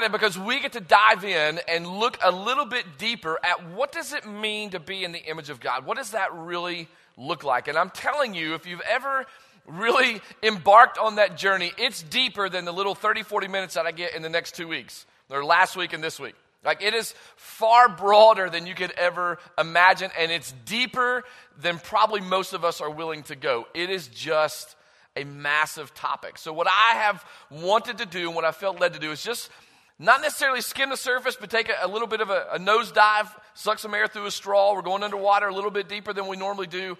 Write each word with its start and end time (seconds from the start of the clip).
excited 0.00 0.12
because 0.12 0.38
we 0.38 0.60
get 0.60 0.72
to 0.72 0.80
dive 0.80 1.24
in 1.24 1.60
and 1.68 1.86
look 1.86 2.18
a 2.24 2.32
little 2.32 2.64
bit 2.64 2.86
deeper 2.96 3.38
at 3.44 3.68
what 3.70 3.92
does 3.92 4.14
it 4.14 4.26
mean 4.26 4.70
to 4.70 4.80
be 4.80 5.04
in 5.04 5.12
the 5.12 5.22
image 5.26 5.50
of 5.50 5.60
God? 5.60 5.84
What 5.84 5.98
does 5.98 6.12
that 6.12 6.32
really 6.32 6.88
look 7.18 7.44
like? 7.44 7.68
And 7.68 7.76
I'm 7.76 7.90
telling 7.90 8.32
you, 8.32 8.54
if 8.54 8.66
you've 8.66 8.80
ever 8.80 9.26
really 9.66 10.22
embarked 10.42 10.96
on 10.96 11.16
that 11.16 11.36
journey, 11.36 11.72
it's 11.76 12.02
deeper 12.02 12.48
than 12.48 12.64
the 12.64 12.72
little 12.72 12.94
30, 12.94 13.24
40 13.24 13.48
minutes 13.48 13.74
that 13.74 13.84
I 13.84 13.92
get 13.92 14.14
in 14.14 14.22
the 14.22 14.30
next 14.30 14.56
two 14.56 14.66
weeks, 14.66 15.04
or 15.28 15.44
last 15.44 15.76
week 15.76 15.92
and 15.92 16.02
this 16.02 16.18
week. 16.18 16.34
Like 16.64 16.82
it 16.82 16.94
is 16.94 17.14
far 17.36 17.90
broader 17.90 18.48
than 18.48 18.66
you 18.66 18.74
could 18.74 18.92
ever 18.92 19.38
imagine, 19.58 20.10
and 20.18 20.32
it's 20.32 20.52
deeper 20.64 21.24
than 21.60 21.78
probably 21.78 22.22
most 22.22 22.54
of 22.54 22.64
us 22.64 22.80
are 22.80 22.90
willing 22.90 23.22
to 23.24 23.36
go. 23.36 23.66
It 23.74 23.90
is 23.90 24.08
just 24.08 24.76
a 25.16 25.24
massive 25.24 25.92
topic. 25.94 26.38
So, 26.38 26.52
what 26.52 26.68
I 26.68 26.94
have 26.96 27.24
wanted 27.50 27.98
to 27.98 28.06
do 28.06 28.28
and 28.28 28.34
what 28.34 28.44
I 28.44 28.52
felt 28.52 28.80
led 28.80 28.92
to 28.94 28.98
do 28.98 29.10
is 29.10 29.22
just 29.22 29.50
not 30.00 30.22
necessarily 30.22 30.62
skim 30.62 30.88
the 30.88 30.96
surface, 30.96 31.36
but 31.38 31.50
take 31.50 31.68
a, 31.68 31.86
a 31.86 31.88
little 31.88 32.08
bit 32.08 32.22
of 32.22 32.30
a, 32.30 32.46
a 32.54 32.58
nosedive, 32.58 33.28
suck 33.52 33.78
some 33.78 33.94
air 33.94 34.06
through 34.06 34.24
a 34.24 34.30
straw. 34.30 34.74
We're 34.74 34.80
going 34.80 35.02
underwater 35.02 35.46
a 35.46 35.54
little 35.54 35.70
bit 35.70 35.90
deeper 35.90 36.14
than 36.14 36.26
we 36.26 36.38
normally 36.38 36.66
do. 36.66 36.96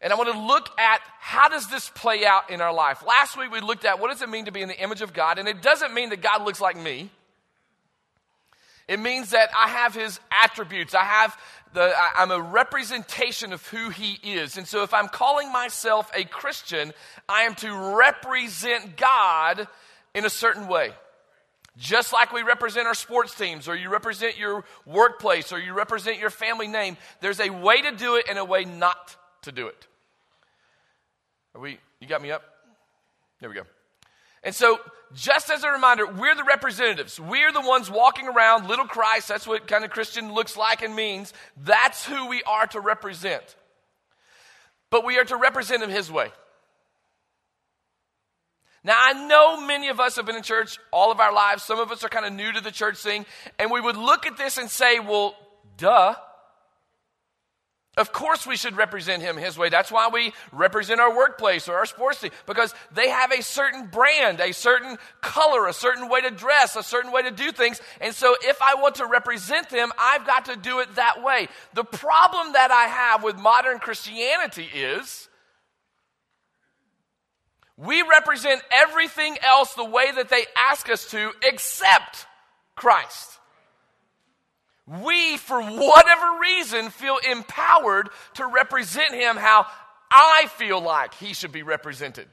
And 0.00 0.12
I 0.12 0.16
want 0.16 0.32
to 0.32 0.38
look 0.38 0.68
at 0.80 1.00
how 1.20 1.50
does 1.50 1.68
this 1.68 1.90
play 1.90 2.24
out 2.24 2.50
in 2.50 2.62
our 2.62 2.72
life. 2.72 3.04
Last 3.06 3.38
week 3.38 3.52
we 3.52 3.60
looked 3.60 3.84
at 3.84 4.00
what 4.00 4.10
does 4.10 4.22
it 4.22 4.30
mean 4.30 4.46
to 4.46 4.50
be 4.50 4.62
in 4.62 4.68
the 4.68 4.82
image 4.82 5.02
of 5.02 5.12
God, 5.12 5.38
and 5.38 5.46
it 5.46 5.60
doesn't 5.60 5.92
mean 5.92 6.08
that 6.08 6.22
God 6.22 6.42
looks 6.42 6.60
like 6.60 6.76
me. 6.76 7.10
It 8.88 8.98
means 8.98 9.30
that 9.30 9.50
I 9.56 9.68
have 9.68 9.94
his 9.94 10.18
attributes. 10.42 10.94
I 10.94 11.04
have 11.04 11.36
the, 11.74 11.92
I, 11.96 12.22
am 12.22 12.30
a 12.30 12.40
representation 12.40 13.52
of 13.52 13.64
who 13.68 13.90
he 13.90 14.18
is. 14.22 14.56
And 14.56 14.66
so 14.66 14.82
if 14.82 14.92
I'm 14.92 15.08
calling 15.08 15.52
myself 15.52 16.10
a 16.14 16.24
Christian, 16.24 16.92
I 17.28 17.42
am 17.42 17.54
to 17.56 17.96
represent 17.96 18.96
God 18.96 19.68
in 20.14 20.24
a 20.24 20.30
certain 20.30 20.66
way. 20.66 20.92
Just 21.78 22.12
like 22.12 22.32
we 22.32 22.42
represent 22.42 22.86
our 22.86 22.94
sports 22.94 23.34
teams, 23.34 23.66
or 23.66 23.74
you 23.74 23.88
represent 23.88 24.38
your 24.38 24.64
workplace, 24.84 25.52
or 25.52 25.58
you 25.58 25.72
represent 25.72 26.18
your 26.18 26.30
family 26.30 26.68
name, 26.68 26.98
there's 27.20 27.40
a 27.40 27.48
way 27.48 27.80
to 27.80 27.92
do 27.92 28.16
it 28.16 28.26
and 28.28 28.38
a 28.38 28.44
way 28.44 28.64
not 28.64 29.16
to 29.42 29.52
do 29.52 29.68
it. 29.68 29.86
Are 31.54 31.60
we, 31.60 31.78
you 32.00 32.06
got 32.06 32.20
me 32.20 32.30
up? 32.30 32.42
There 33.40 33.48
we 33.48 33.54
go. 33.54 33.62
And 34.44 34.54
so, 34.54 34.80
just 35.14 35.50
as 35.50 35.62
a 35.62 35.70
reminder, 35.70 36.06
we're 36.06 36.34
the 36.34 36.44
representatives. 36.44 37.20
We're 37.20 37.52
the 37.52 37.60
ones 37.60 37.90
walking 37.90 38.28
around, 38.28 38.66
little 38.66 38.86
Christ. 38.86 39.28
That's 39.28 39.46
what 39.46 39.66
kind 39.66 39.84
of 39.84 39.90
Christian 39.90 40.32
looks 40.32 40.56
like 40.56 40.82
and 40.82 40.96
means. 40.96 41.32
That's 41.56 42.04
who 42.04 42.28
we 42.28 42.42
are 42.44 42.66
to 42.68 42.80
represent. 42.80 43.42
But 44.90 45.04
we 45.04 45.18
are 45.18 45.24
to 45.24 45.36
represent 45.36 45.82
Him 45.82 45.90
His 45.90 46.10
way. 46.10 46.28
Now, 48.84 48.96
I 48.98 49.12
know 49.26 49.64
many 49.64 49.88
of 49.88 50.00
us 50.00 50.16
have 50.16 50.26
been 50.26 50.36
in 50.36 50.42
church 50.42 50.78
all 50.90 51.12
of 51.12 51.20
our 51.20 51.32
lives. 51.32 51.62
Some 51.62 51.78
of 51.78 51.92
us 51.92 52.02
are 52.02 52.08
kind 52.08 52.26
of 52.26 52.32
new 52.32 52.50
to 52.52 52.60
the 52.60 52.72
church 52.72 52.98
thing. 52.98 53.26
And 53.58 53.70
we 53.70 53.80
would 53.80 53.96
look 53.96 54.26
at 54.26 54.36
this 54.36 54.58
and 54.58 54.68
say, 54.68 54.98
well, 54.98 55.36
duh. 55.76 56.16
Of 57.98 58.10
course, 58.10 58.46
we 58.46 58.56
should 58.56 58.78
represent 58.78 59.22
him 59.22 59.36
his 59.36 59.58
way. 59.58 59.68
That's 59.68 59.92
why 59.92 60.08
we 60.10 60.32
represent 60.50 60.98
our 60.98 61.14
workplace 61.14 61.68
or 61.68 61.74
our 61.76 61.84
sports 61.84 62.22
team, 62.22 62.30
because 62.46 62.74
they 62.90 63.10
have 63.10 63.32
a 63.32 63.42
certain 63.42 63.88
brand, 63.88 64.40
a 64.40 64.52
certain 64.52 64.96
color, 65.20 65.66
a 65.66 65.74
certain 65.74 66.08
way 66.08 66.22
to 66.22 66.30
dress, 66.30 66.74
a 66.74 66.82
certain 66.82 67.12
way 67.12 67.20
to 67.22 67.30
do 67.30 67.52
things. 67.52 67.82
And 68.00 68.14
so, 68.14 68.34
if 68.40 68.62
I 68.62 68.76
want 68.76 68.94
to 68.94 69.06
represent 69.06 69.68
them, 69.68 69.92
I've 69.98 70.26
got 70.26 70.46
to 70.46 70.56
do 70.56 70.80
it 70.80 70.94
that 70.94 71.22
way. 71.22 71.48
The 71.74 71.84
problem 71.84 72.54
that 72.54 72.70
I 72.70 72.84
have 72.84 73.22
with 73.22 73.36
modern 73.36 73.78
Christianity 73.78 74.70
is 74.74 75.28
we 77.84 78.02
represent 78.02 78.62
everything 78.70 79.36
else 79.42 79.74
the 79.74 79.84
way 79.84 80.10
that 80.12 80.28
they 80.28 80.44
ask 80.56 80.88
us 80.88 81.10
to, 81.10 81.32
except 81.42 82.26
Christ 82.76 83.32
we, 84.86 85.36
for 85.36 85.62
whatever 85.62 86.40
reason, 86.40 86.90
feel 86.90 87.18
empowered 87.30 88.08
to 88.34 88.46
represent 88.46 89.14
him 89.14 89.36
how 89.36 89.66
I 90.10 90.46
feel 90.56 90.80
like 90.80 91.14
he 91.14 91.34
should 91.34 91.52
be 91.52 91.62
represented. 91.62 92.26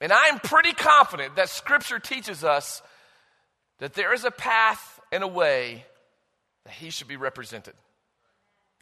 And 0.00 0.12
I 0.12 0.28
am 0.28 0.38
pretty 0.38 0.72
confident 0.72 1.36
that 1.36 1.48
Scripture 1.48 1.98
teaches 1.98 2.44
us 2.44 2.82
that 3.78 3.94
there 3.94 4.14
is 4.14 4.24
a 4.24 4.30
path 4.30 5.00
and 5.10 5.24
a 5.24 5.28
way 5.28 5.84
that 6.64 6.74
he 6.74 6.90
should 6.90 7.08
be 7.08 7.16
represented. 7.16 7.74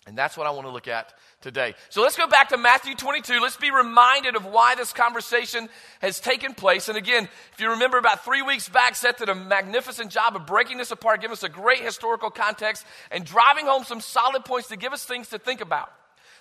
And 0.06 0.18
that's 0.18 0.36
what 0.36 0.46
I 0.46 0.50
want 0.50 0.66
to 0.66 0.70
look 0.70 0.86
at 0.86 1.14
today. 1.40 1.74
So 1.88 2.02
let's 2.02 2.16
go 2.16 2.26
back 2.26 2.50
to 2.50 2.58
Matthew 2.58 2.94
22. 2.94 3.40
Let's 3.40 3.56
be 3.56 3.70
reminded 3.70 4.36
of 4.36 4.44
why 4.44 4.74
this 4.74 4.92
conversation 4.92 5.68
has 6.00 6.20
taken 6.20 6.52
place. 6.52 6.88
And 6.90 6.98
again, 6.98 7.26
if 7.52 7.60
you 7.60 7.70
remember 7.70 7.96
about 7.96 8.22
three 8.22 8.42
weeks 8.42 8.68
back, 8.68 8.96
Seth 8.96 9.18
did 9.18 9.30
a 9.30 9.34
magnificent 9.34 10.10
job 10.10 10.36
of 10.36 10.46
breaking 10.46 10.76
this 10.76 10.90
apart, 10.90 11.22
giving 11.22 11.32
us 11.32 11.42
a 11.42 11.48
great 11.48 11.80
historical 11.80 12.30
context, 12.30 12.84
and 13.10 13.24
driving 13.24 13.64
home 13.64 13.84
some 13.84 14.02
solid 14.02 14.44
points 14.44 14.68
to 14.68 14.76
give 14.76 14.92
us 14.92 15.04
things 15.04 15.28
to 15.28 15.38
think 15.38 15.62
about. 15.62 15.90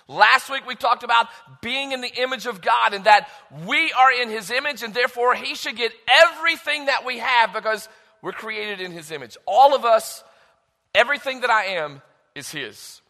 Last 0.08 0.50
week 0.50 0.66
we 0.66 0.74
talked 0.74 1.02
about 1.02 1.28
being 1.62 1.92
in 1.92 2.02
the 2.02 2.12
image 2.20 2.44
of 2.44 2.60
God 2.60 2.92
and 2.92 3.04
that 3.04 3.30
we 3.66 3.90
are 3.92 4.12
in 4.12 4.28
His 4.28 4.50
image 4.50 4.82
and 4.82 4.92
therefore 4.92 5.34
He 5.34 5.54
should 5.54 5.76
get 5.76 5.92
everything 6.10 6.86
that 6.86 7.06
we 7.06 7.18
have 7.18 7.54
because 7.54 7.88
we're 8.20 8.32
created 8.32 8.82
in 8.82 8.92
His 8.92 9.10
image. 9.10 9.38
All 9.46 9.74
of 9.74 9.86
us, 9.86 10.22
everything 10.94 11.40
that 11.40 11.50
I 11.50 11.64
am 11.76 12.02
is 12.34 12.50
His. 12.50 13.00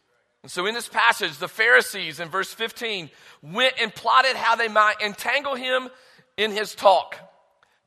And 0.45 0.51
so 0.51 0.67
in 0.67 0.75
this 0.75 0.87
passage, 0.87 1.39
the 1.39 1.47
Pharisees 1.47 2.19
in 2.19 2.29
verse 2.29 2.53
15 2.53 3.09
went 3.41 3.73
and 3.81 3.91
plotted 3.91 4.35
how 4.35 4.55
they 4.55 4.67
might 4.67 5.01
entangle 5.03 5.55
him 5.55 5.89
in 6.37 6.51
his 6.51 6.75
talk, 6.75 7.17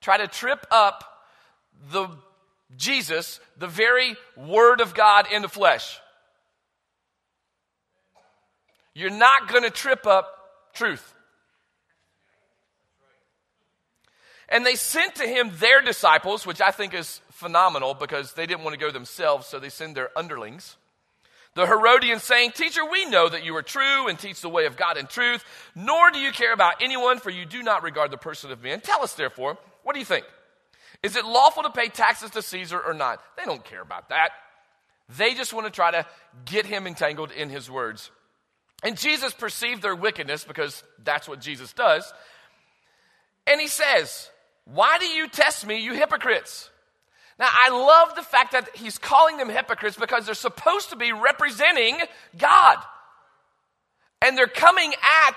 try 0.00 0.16
to 0.16 0.26
trip 0.26 0.66
up 0.72 1.04
the 1.92 2.08
Jesus, 2.76 3.38
the 3.58 3.68
very 3.68 4.16
word 4.36 4.80
of 4.80 4.92
God 4.92 5.28
in 5.32 5.42
the 5.42 5.48
flesh. 5.48 6.00
You're 8.92 9.10
not 9.10 9.46
going 9.46 9.62
to 9.62 9.70
trip 9.70 10.04
up 10.04 10.26
truth. 10.74 11.14
And 14.48 14.66
they 14.66 14.74
sent 14.74 15.14
to 15.14 15.28
him 15.28 15.52
their 15.60 15.80
disciples, 15.80 16.44
which 16.44 16.60
I 16.60 16.72
think 16.72 16.92
is 16.92 17.20
phenomenal 17.30 17.94
because 17.94 18.32
they 18.32 18.46
didn't 18.46 18.64
want 18.64 18.74
to 18.74 18.84
go 18.84 18.90
themselves, 18.90 19.46
so 19.46 19.60
they 19.60 19.68
send 19.68 19.94
their 19.94 20.10
underlings. 20.18 20.76
The 21.58 21.66
Herodians 21.66 22.22
saying, 22.22 22.52
Teacher, 22.52 22.88
we 22.88 23.06
know 23.06 23.28
that 23.28 23.44
you 23.44 23.56
are 23.56 23.64
true 23.64 24.06
and 24.06 24.16
teach 24.16 24.40
the 24.40 24.48
way 24.48 24.66
of 24.66 24.76
God 24.76 24.96
in 24.96 25.08
truth, 25.08 25.44
nor 25.74 26.12
do 26.12 26.20
you 26.20 26.30
care 26.30 26.52
about 26.52 26.74
anyone, 26.80 27.18
for 27.18 27.30
you 27.30 27.44
do 27.44 27.64
not 27.64 27.82
regard 27.82 28.12
the 28.12 28.16
person 28.16 28.52
of 28.52 28.62
men. 28.62 28.80
Tell 28.80 29.02
us, 29.02 29.14
therefore, 29.14 29.58
what 29.82 29.94
do 29.94 29.98
you 29.98 30.04
think? 30.04 30.24
Is 31.02 31.16
it 31.16 31.24
lawful 31.24 31.64
to 31.64 31.70
pay 31.70 31.88
taxes 31.88 32.30
to 32.30 32.42
Caesar 32.42 32.78
or 32.78 32.94
not? 32.94 33.20
They 33.36 33.44
don't 33.44 33.64
care 33.64 33.82
about 33.82 34.10
that. 34.10 34.30
They 35.16 35.34
just 35.34 35.52
want 35.52 35.66
to 35.66 35.72
try 35.72 35.90
to 35.90 36.06
get 36.44 36.64
him 36.64 36.86
entangled 36.86 37.32
in 37.32 37.50
his 37.50 37.68
words. 37.68 38.12
And 38.84 38.96
Jesus 38.96 39.34
perceived 39.34 39.82
their 39.82 39.96
wickedness 39.96 40.44
because 40.44 40.84
that's 41.02 41.28
what 41.28 41.40
Jesus 41.40 41.72
does. 41.72 42.12
And 43.48 43.60
he 43.60 43.66
says, 43.66 44.30
Why 44.64 44.98
do 45.00 45.06
you 45.06 45.26
test 45.26 45.66
me, 45.66 45.82
you 45.82 45.94
hypocrites? 45.94 46.70
Now, 47.38 47.48
I 47.50 47.70
love 47.70 48.16
the 48.16 48.22
fact 48.22 48.52
that 48.52 48.68
he's 48.74 48.98
calling 48.98 49.36
them 49.36 49.48
hypocrites 49.48 49.96
because 49.96 50.26
they're 50.26 50.34
supposed 50.34 50.90
to 50.90 50.96
be 50.96 51.12
representing 51.12 51.96
God. 52.36 52.78
And 54.20 54.36
they're 54.36 54.48
coming 54.48 54.92
at 55.26 55.36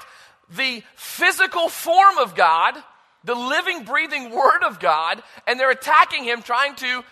the 0.56 0.82
physical 0.96 1.70
form 1.70 2.18
of 2.18 2.36
God, 2.36 2.76
the 3.24 3.36
living, 3.36 3.84
breathing 3.84 4.32
Word 4.32 4.64
of 4.64 4.80
God, 4.80 5.22
and 5.46 5.60
they're 5.60 5.70
attacking 5.70 6.24
him, 6.24 6.42
trying 6.42 6.76
to 6.78 7.04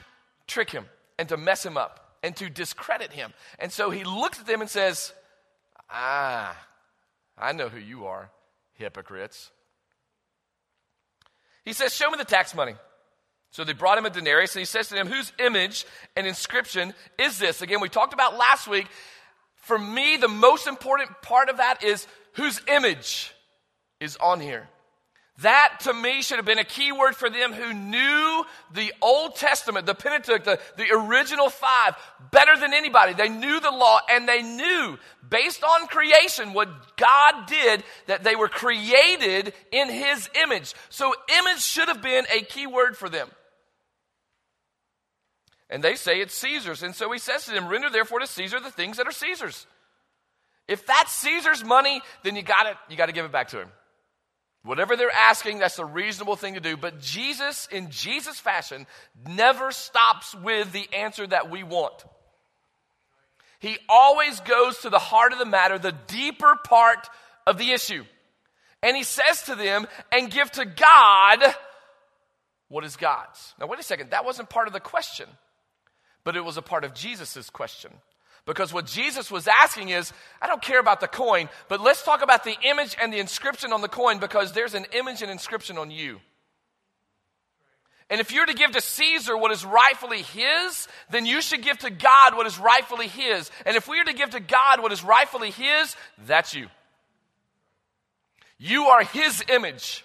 trick 0.47 0.72
him 0.72 0.85
and 1.19 1.29
to 1.29 1.38
mess 1.38 1.63
him 1.63 1.77
up 1.77 2.17
and 2.23 2.35
to 2.38 2.50
discredit 2.50 3.11
him. 3.11 3.31
And 3.59 3.71
so 3.71 3.91
he 3.91 4.03
looks 4.03 4.39
at 4.39 4.47
them 4.47 4.61
and 4.61 4.69
says, 4.69 5.13
Ah, 5.89 6.57
I 7.38 7.53
know 7.53 7.69
who 7.69 7.79
you 7.79 8.07
are, 8.07 8.31
hypocrites. 8.73 9.51
He 11.63 11.73
says, 11.73 11.95
Show 11.95 12.09
me 12.09 12.17
the 12.17 12.25
tax 12.25 12.56
money. 12.56 12.73
So 13.52 13.64
they 13.64 13.74
brought 13.74 13.98
him 13.98 14.06
a 14.06 14.10
denarius, 14.10 14.56
and 14.56 14.60
he 14.60 14.66
says 14.66 14.90
to 14.90 14.96
them, 14.96 15.07
Whose 15.07 15.34
image 15.40 15.86
and 16.16 16.28
inscription 16.28 16.94
is 17.18 17.40
this? 17.40 17.62
Again, 17.62 17.81
we 17.81 17.90
talked 17.90 18.13
about 18.13 18.38
last 18.38 18.68
week. 18.68 18.88
For 19.56 19.78
me, 19.78 20.18
the 20.18 20.28
most 20.28 20.68
important 20.68 21.10
part 21.22 21.50
of 21.50 21.57
that 21.57 21.84
is 21.84 22.07
whose 22.34 22.62
image 22.68 23.34
is 24.00 24.18
on 24.18 24.40
here. 24.40 24.68
That 25.42 25.80
to 25.81 25.94
me 25.94 26.22
should 26.22 26.38
have 26.38 26.46
been 26.46 26.60
a 26.60 26.66
key 26.66 26.92
word 26.92 27.16
for 27.16 27.30
them 27.30 27.54
who 27.54 27.74
knew 27.74 28.46
the 28.74 28.94
Old 29.01 29.38
Testament, 29.38 29.86
the 29.86 29.95
Pentateuch, 29.95 30.44
the, 30.44 30.60
the 30.75 30.92
original 30.92 31.50
five, 31.50 31.95
better 32.30 32.57
than 32.57 32.74
anybody. 32.74 33.13
They 33.13 33.30
knew 33.30 33.62
the 33.62 33.72
law 33.72 34.00
and 34.10 34.28
they 34.28 34.42
knew, 34.42 34.98
based 35.30 35.63
on 35.63 35.88
creation, 35.88 36.54
what 36.54 36.98
God 36.98 37.48
did, 37.48 37.84
that 38.07 38.25
they 38.25 38.36
were 38.36 38.50
created 38.50 39.54
in 39.72 39.90
His 39.90 40.30
image. 40.44 40.74
So, 40.90 41.13
image 41.38 41.62
should 41.62 41.88
have 41.88 42.02
been 42.02 42.25
a 42.34 42.42
key 42.42 42.68
word 42.68 42.98
for 42.98 43.07
them. 43.07 43.30
And 45.69 45.83
they 45.83 45.95
say 45.95 46.19
it's 46.19 46.33
Caesar's. 46.36 46.83
And 46.83 46.95
so 46.95 47.12
he 47.12 47.19
says 47.19 47.45
to 47.45 47.51
them, 47.51 47.68
Render 47.68 47.89
therefore 47.89 48.19
to 48.19 48.27
Caesar 48.27 48.60
the 48.60 48.71
things 48.71 48.98
that 48.98 49.07
are 49.07 49.12
Caesar's. 49.12 49.68
If 50.68 50.86
that's 50.86 51.12
Caesar's 51.13 51.63
money, 51.63 52.01
then 52.24 52.36
you 52.36 52.42
got 52.42 52.68
it. 52.68 52.77
you 52.89 52.98
got 52.98 53.07
to 53.07 53.12
give 53.12 53.25
it 53.25 53.31
back 53.31 53.50
to 53.50 53.60
him. 53.60 53.69
Whatever 54.63 54.98
they're 54.98 55.12
asking, 55.12 55.60
that's 55.60 55.80
a 55.80 55.86
reasonable 55.86 56.36
thing 56.36 56.56
to 56.56 56.60
do. 56.60 56.75
But 56.75 57.00
Jesus, 57.00 57.68
in 57.71 57.92
Jesus' 57.92 58.39
fashion, 58.39 58.88
never 59.27 59.71
stops 59.71 60.36
with 60.36 60.71
the 60.71 60.88
answer 60.94 61.25
that 61.25 61.50
we 61.50 61.63
want. 61.63 62.04
He 63.60 63.77
always 63.88 64.39
goes 64.42 64.80
to 64.80 64.89
the 64.89 65.00
heart 65.00 65.33
of 65.33 65.39
the 65.39 65.45
matter, 65.45 65.77
the 65.77 65.95
deeper 66.07 66.57
part 66.63 67.10
of 67.48 67.57
the 67.57 67.71
issue. 67.71 68.04
And 68.81 68.95
he 68.95 69.04
says 69.04 69.44
to 69.44 69.56
them, 69.56 69.88
and 70.12 70.31
give 70.31 70.51
to 70.51 70.66
God 70.66 71.56
what 72.69 72.86
is 72.86 72.95
God's. 72.95 73.54
Now, 73.60 73.68
wait 73.68 73.80
a 73.80 73.83
second, 73.83 74.12
that 74.12 74.25
wasn't 74.25 74.50
part 74.50 74.68
of 74.68 74.74
the 74.74 74.80
question, 74.80 75.27
but 76.24 76.36
it 76.36 76.45
was 76.45 76.57
a 76.57 76.62
part 76.62 76.83
of 76.83 76.94
Jesus' 76.94 77.50
question. 77.50 77.92
Because 78.45 78.74
what 78.74 78.86
Jesus 78.86 79.30
was 79.30 79.48
asking 79.48 79.89
is, 79.89 80.12
I 80.42 80.48
don't 80.48 80.62
care 80.62 80.80
about 80.80 81.01
the 81.01 81.07
coin, 81.07 81.50
but 81.68 81.81
let's 81.81 82.04
talk 82.04 82.24
about 82.24 82.44
the 82.44 82.56
image 82.63 82.95
and 83.00 83.13
the 83.13 83.19
inscription 83.19 83.74
on 83.74 83.81
the 83.81 83.88
coin 83.88 84.19
because 84.19 84.54
there's 84.54 84.74
an 84.74 84.86
image 84.94 85.21
and 85.21 85.30
inscription 85.30 85.77
on 85.77 85.92
you. 85.92 86.19
And 88.10 88.19
if 88.19 88.31
you're 88.31 88.45
to 88.45 88.56
give 88.56 88.71
to 88.71 88.81
Caesar 88.81 89.38
what 89.38 89.51
is 89.51 89.63
rightfully 89.63 90.24
his, 90.24 90.88
then 91.12 91.27
you 91.27 91.42
should 91.42 91.62
give 91.62 91.77
to 91.80 91.92
God 91.92 92.36
what 92.36 92.48
is 92.48 92.57
rightfully 92.57 93.07
his. 93.07 93.51
And 93.68 93.77
if 93.77 93.88
we 93.88 94.00
are 94.00 94.06
to 94.06 94.13
give 94.13 94.31
to 94.31 94.39
God 94.39 94.81
what 94.81 94.92
is 94.92 95.04
rightfully 95.04 95.51
his, 95.51 95.95
that's 96.25 96.56
you. 96.56 96.68
You 98.57 98.86
are 98.86 99.04
his 99.04 99.44
image. 99.48 100.04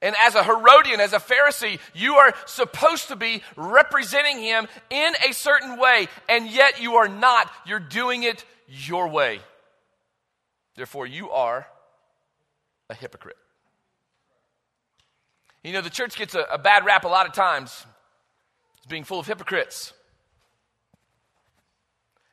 And 0.00 0.14
as 0.20 0.36
a 0.36 0.44
Herodian, 0.44 1.00
as 1.00 1.12
a 1.12 1.18
Pharisee, 1.18 1.80
you 1.92 2.14
are 2.14 2.32
supposed 2.46 3.08
to 3.08 3.16
be 3.16 3.42
representing 3.56 4.38
him 4.38 4.68
in 4.90 5.12
a 5.28 5.32
certain 5.32 5.78
way, 5.78 6.08
and 6.28 6.48
yet 6.48 6.80
you 6.80 6.96
are 6.96 7.08
not. 7.08 7.50
You're 7.66 7.80
doing 7.80 8.22
it 8.22 8.44
your 8.68 9.08
way. 9.08 9.40
Therefore, 10.76 11.06
you 11.06 11.30
are 11.30 11.66
a 12.88 12.94
hypocrite. 12.94 13.36
You 15.64 15.72
know, 15.72 15.80
the 15.80 15.90
church 15.90 16.16
gets 16.16 16.36
a, 16.36 16.42
a 16.52 16.58
bad 16.58 16.84
rap 16.84 17.04
a 17.04 17.08
lot 17.08 17.26
of 17.26 17.32
times 17.32 17.84
as 18.80 18.86
being 18.86 19.02
full 19.02 19.18
of 19.18 19.26
hypocrites. 19.26 19.92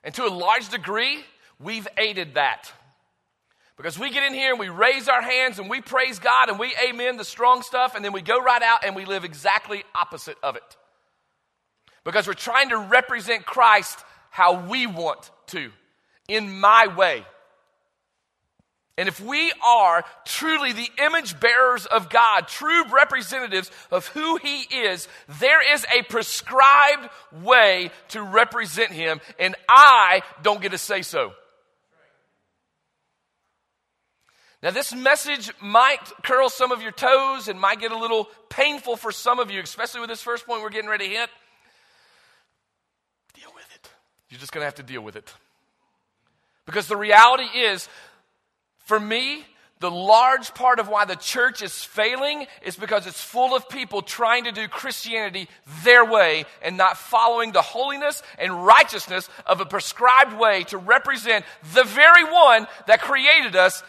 And 0.03 0.13
to 0.13 0.25
a 0.25 0.29
large 0.29 0.69
degree, 0.69 1.25
we've 1.59 1.87
aided 1.97 2.35
that. 2.35 2.71
Because 3.77 3.99
we 3.99 4.09
get 4.09 4.23
in 4.23 4.33
here 4.33 4.51
and 4.51 4.59
we 4.59 4.69
raise 4.69 5.09
our 5.09 5.21
hands 5.21 5.59
and 5.59 5.69
we 5.69 5.81
praise 5.81 6.19
God 6.19 6.49
and 6.49 6.57
we 6.57 6.73
amen 6.87 7.17
the 7.17 7.25
strong 7.25 7.61
stuff, 7.61 7.95
and 7.95 8.05
then 8.05 8.13
we 8.13 8.21
go 8.21 8.41
right 8.41 8.61
out 8.61 8.85
and 8.85 8.95
we 8.95 9.05
live 9.05 9.25
exactly 9.25 9.83
opposite 9.93 10.37
of 10.41 10.55
it. 10.55 10.77
Because 12.03 12.27
we're 12.27 12.33
trying 12.33 12.69
to 12.69 12.77
represent 12.77 13.45
Christ 13.45 13.99
how 14.29 14.67
we 14.67 14.87
want 14.87 15.29
to, 15.47 15.71
in 16.27 16.59
my 16.59 16.87
way. 16.95 17.25
And 18.97 19.09
if 19.09 19.19
we 19.19 19.51
are 19.65 20.05
truly 20.23 20.71
the 20.71 20.89
image 21.03 21.37
bearers 21.39 21.85
of 21.85 22.09
God, 22.09 22.47
true 22.47 22.85
representatives 22.89 23.69
of 23.91 24.07
who 24.07 24.37
He 24.37 24.61
is, 24.61 25.09
there 25.39 25.73
is 25.73 25.85
a 25.93 26.03
prescribed 26.03 27.09
way 27.43 27.91
to 28.09 28.21
represent 28.21 28.91
Him, 28.91 29.19
and 29.37 29.55
I 29.67 30.21
don't 30.43 30.61
get 30.61 30.71
to 30.71 30.77
say 30.77 31.01
so. 31.01 31.33
Now, 34.65 34.71
this 34.71 34.95
message 34.95 35.51
might 35.61 35.99
curl 36.23 36.49
some 36.49 36.71
of 36.71 36.81
your 36.81 36.91
toes 36.91 37.47
and 37.47 37.61
might 37.61 37.79
get 37.79 37.91
a 37.91 37.97
little 37.99 38.27
painful 38.49 38.95
for 38.95 39.11
some 39.11 39.37
of 39.37 39.51
you, 39.51 39.61
especially 39.61 40.01
with 40.01 40.09
this 40.09 40.23
first 40.23 40.47
point 40.47 40.63
we're 40.63 40.71
getting 40.71 40.89
ready 40.89 41.07
to 41.07 41.13
hit. 41.13 41.29
Deal 43.35 43.51
with 43.53 43.67
it. 43.75 43.87
You're 44.27 44.39
just 44.39 44.51
going 44.51 44.63
to 44.63 44.65
have 44.65 44.73
to 44.73 44.83
deal 44.83 45.01
with 45.01 45.15
it. 45.17 45.31
Because 46.65 46.87
the 46.87 46.97
reality 46.97 47.43
is, 47.43 47.87
for 48.85 48.99
me, 48.99 49.45
the 49.81 49.91
large 49.91 50.53
part 50.53 50.79
of 50.79 50.87
why 50.87 51.05
the 51.05 51.15
church 51.15 51.61
is 51.61 51.83
failing 51.83 52.47
is 52.63 52.75
because 52.77 53.05
it's 53.05 53.21
full 53.21 53.55
of 53.55 53.67
people 53.67 54.01
trying 54.01 54.45
to 54.45 54.51
do 54.51 54.67
Christianity 54.67 55.49
their 55.83 56.03
way 56.03 56.45
and 56.63 56.77
not 56.77 56.97
following 56.97 57.51
the 57.51 57.61
holiness 57.61 58.23
and 58.39 58.65
righteousness 58.65 59.29
of 59.45 59.59
a 59.59 59.65
prescribed 59.65 60.39
way 60.39 60.63
to 60.65 60.77
represent 60.77 61.43
the 61.73 61.83
very 61.83 62.23
one 62.23 62.67
that 62.87 63.01
created 63.01 63.55
us 63.55 63.83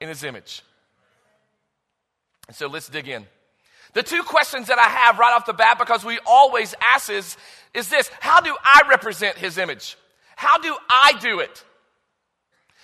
in 0.00 0.08
his 0.08 0.24
image. 0.24 0.62
And 2.46 2.56
so 2.56 2.66
let's 2.66 2.88
dig 2.88 3.08
in. 3.08 3.26
The 3.94 4.02
two 4.02 4.22
questions 4.22 4.66
that 4.68 4.78
I 4.78 4.88
have 4.88 5.18
right 5.18 5.34
off 5.34 5.46
the 5.46 5.52
bat, 5.52 5.78
because 5.78 6.04
we 6.04 6.18
always 6.26 6.74
ask 6.82 7.10
is, 7.10 7.36
is 7.72 7.88
this 7.88 8.10
How 8.20 8.40
do 8.40 8.56
I 8.62 8.82
represent 8.88 9.36
his 9.36 9.58
image? 9.58 9.96
How 10.36 10.58
do 10.58 10.76
I 10.90 11.14
do 11.20 11.40
it? 11.40 11.64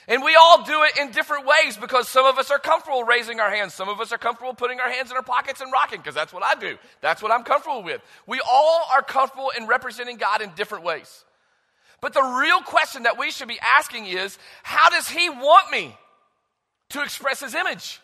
And 0.09 0.23
we 0.25 0.35
all 0.35 0.65
do 0.65 0.83
it 0.83 0.99
in 0.99 1.13
different 1.13 1.47
ways 1.47 1.77
because 1.77 2.09
some 2.09 2.27
of 2.27 2.37
us 2.39 2.51
are 2.51 2.59
comfortable 2.59 3.05
raising 3.05 3.39
our 3.39 3.51
hands. 3.51 3.73
Some 3.73 3.89
of 3.89 4.01
us 4.01 4.11
are 4.11 4.19
comfortable 4.19 4.53
putting 4.53 4.81
our 4.81 4.91
hands 4.91 5.11
in 5.11 5.17
our 5.17 5.23
pockets 5.23 5.61
and 5.61 5.71
rocking 5.73 5.99
because 5.99 6.15
that's 6.15 6.33
what 6.33 6.43
I 6.43 6.59
do. 6.59 6.77
That's 7.01 7.23
what 7.23 7.31
I'm 7.31 7.45
comfortable 7.45 7.85
with. 7.85 8.01
We 8.27 8.41
all 8.41 8.83
are 8.93 9.03
comfortable 9.03 9.53
in 9.57 9.67
representing 9.69 10.17
God 10.17 10.43
in 10.43 10.51
different 10.57 10.85
ways. 10.85 11.25
But 12.01 12.15
the 12.15 12.23
real 12.23 12.63
question 12.63 13.05
that 13.05 13.17
we 13.17 13.31
should 13.31 13.47
be 13.47 13.61
asking 13.61 14.07
is 14.07 14.39
how 14.65 14.91
does 14.91 15.09
He 15.09 15.31
want 15.31 15.71
me? 15.71 15.97
To 16.93 17.03
express 17.03 17.41
his 17.41 17.55
image. 17.55 18.01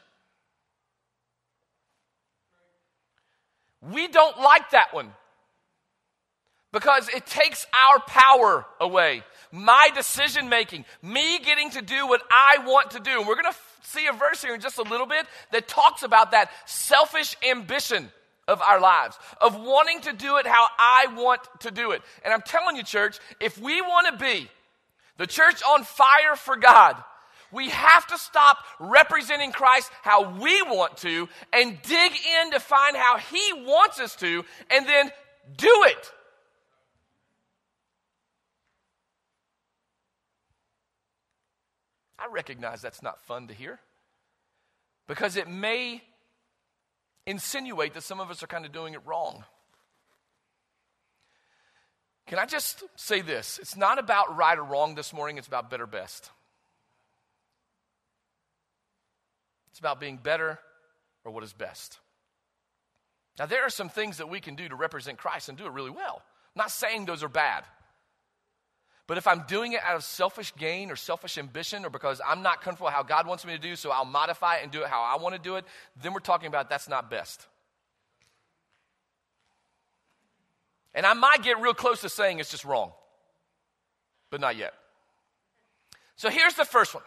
We 3.80 4.08
don't 4.08 4.38
like 4.38 4.70
that 4.70 4.92
one 4.92 5.12
because 6.72 7.08
it 7.08 7.26
takes 7.26 7.66
our 7.86 8.00
power 8.00 8.66
away. 8.80 9.22
My 9.52 9.90
decision 9.94 10.48
making, 10.48 10.84
me 11.02 11.38
getting 11.38 11.70
to 11.70 11.82
do 11.82 12.06
what 12.06 12.22
I 12.30 12.58
want 12.66 12.90
to 12.92 13.00
do. 13.00 13.18
And 13.18 13.26
we're 13.26 13.40
going 13.40 13.52
to 13.52 13.58
see 13.82 14.06
a 14.06 14.12
verse 14.12 14.42
here 14.42 14.54
in 14.54 14.60
just 14.60 14.78
a 14.78 14.82
little 14.82 15.06
bit 15.06 15.26
that 15.52 15.68
talks 15.68 16.02
about 16.02 16.32
that 16.32 16.50
selfish 16.66 17.36
ambition 17.48 18.10
of 18.46 18.60
our 18.62 18.80
lives, 18.80 19.18
of 19.40 19.58
wanting 19.58 20.00
to 20.02 20.12
do 20.12 20.38
it 20.38 20.46
how 20.46 20.66
I 20.78 21.06
want 21.14 21.42
to 21.60 21.70
do 21.70 21.92
it. 21.92 22.02
And 22.24 22.32
I'm 22.32 22.42
telling 22.42 22.76
you, 22.76 22.82
church, 22.82 23.18
if 23.40 23.58
we 23.58 23.80
want 23.80 24.18
to 24.18 24.24
be 24.24 24.48
the 25.18 25.26
church 25.26 25.62
on 25.62 25.84
fire 25.84 26.34
for 26.36 26.56
God, 26.56 26.96
we 27.52 27.68
have 27.70 28.06
to 28.08 28.18
stop 28.18 28.58
representing 28.78 29.52
Christ 29.52 29.90
how 30.02 30.38
we 30.38 30.62
want 30.62 30.98
to 30.98 31.28
and 31.52 31.80
dig 31.82 32.12
in 32.42 32.50
to 32.52 32.60
find 32.60 32.96
how 32.96 33.18
He 33.18 33.52
wants 33.64 34.00
us 34.00 34.16
to 34.16 34.44
and 34.70 34.86
then 34.86 35.10
do 35.56 35.84
it. 35.86 36.12
I 42.18 42.26
recognize 42.32 42.82
that's 42.82 43.02
not 43.02 43.20
fun 43.22 43.46
to 43.48 43.54
hear 43.54 43.78
because 45.06 45.36
it 45.36 45.48
may 45.48 46.02
insinuate 47.26 47.94
that 47.94 48.02
some 48.02 48.20
of 48.20 48.30
us 48.30 48.42
are 48.42 48.48
kind 48.48 48.66
of 48.66 48.72
doing 48.72 48.94
it 48.94 49.00
wrong. 49.06 49.44
Can 52.26 52.38
I 52.38 52.44
just 52.44 52.82
say 52.96 53.22
this? 53.22 53.58
It's 53.62 53.76
not 53.76 53.98
about 53.98 54.36
right 54.36 54.58
or 54.58 54.64
wrong 54.64 54.94
this 54.94 55.12
morning, 55.12 55.38
it's 55.38 55.46
about 55.46 55.70
better 55.70 55.86
best. 55.86 56.30
It's 59.78 59.80
about 59.80 60.00
being 60.00 60.16
better 60.16 60.58
or 61.24 61.30
what 61.30 61.44
is 61.44 61.52
best. 61.52 62.00
Now, 63.38 63.46
there 63.46 63.62
are 63.62 63.70
some 63.70 63.88
things 63.88 64.16
that 64.16 64.28
we 64.28 64.40
can 64.40 64.56
do 64.56 64.68
to 64.68 64.74
represent 64.74 65.18
Christ 65.18 65.48
and 65.48 65.56
do 65.56 65.66
it 65.66 65.72
really 65.72 65.92
well. 65.92 66.20
I'm 66.56 66.58
not 66.58 66.72
saying 66.72 67.04
those 67.04 67.22
are 67.22 67.28
bad. 67.28 67.62
But 69.06 69.18
if 69.18 69.28
I'm 69.28 69.44
doing 69.46 69.74
it 69.74 69.80
out 69.84 69.94
of 69.94 70.02
selfish 70.02 70.52
gain 70.56 70.90
or 70.90 70.96
selfish 70.96 71.38
ambition 71.38 71.84
or 71.84 71.90
because 71.90 72.20
I'm 72.26 72.42
not 72.42 72.60
comfortable 72.60 72.90
how 72.90 73.04
God 73.04 73.28
wants 73.28 73.46
me 73.46 73.52
to 73.52 73.58
do, 73.60 73.76
so 73.76 73.92
I'll 73.92 74.04
modify 74.04 74.56
it 74.56 74.64
and 74.64 74.72
do 74.72 74.82
it 74.82 74.88
how 74.88 75.00
I 75.00 75.22
want 75.22 75.36
to 75.36 75.40
do 75.40 75.54
it, 75.54 75.64
then 76.02 76.12
we're 76.12 76.18
talking 76.18 76.48
about 76.48 76.68
that's 76.68 76.88
not 76.88 77.08
best. 77.08 77.46
And 80.92 81.06
I 81.06 81.14
might 81.14 81.44
get 81.44 81.60
real 81.60 81.72
close 81.72 82.00
to 82.00 82.08
saying 82.08 82.40
it's 82.40 82.50
just 82.50 82.64
wrong, 82.64 82.90
but 84.30 84.40
not 84.40 84.56
yet. 84.56 84.74
So 86.16 86.30
here's 86.30 86.54
the 86.54 86.64
first 86.64 86.96
one 86.96 87.04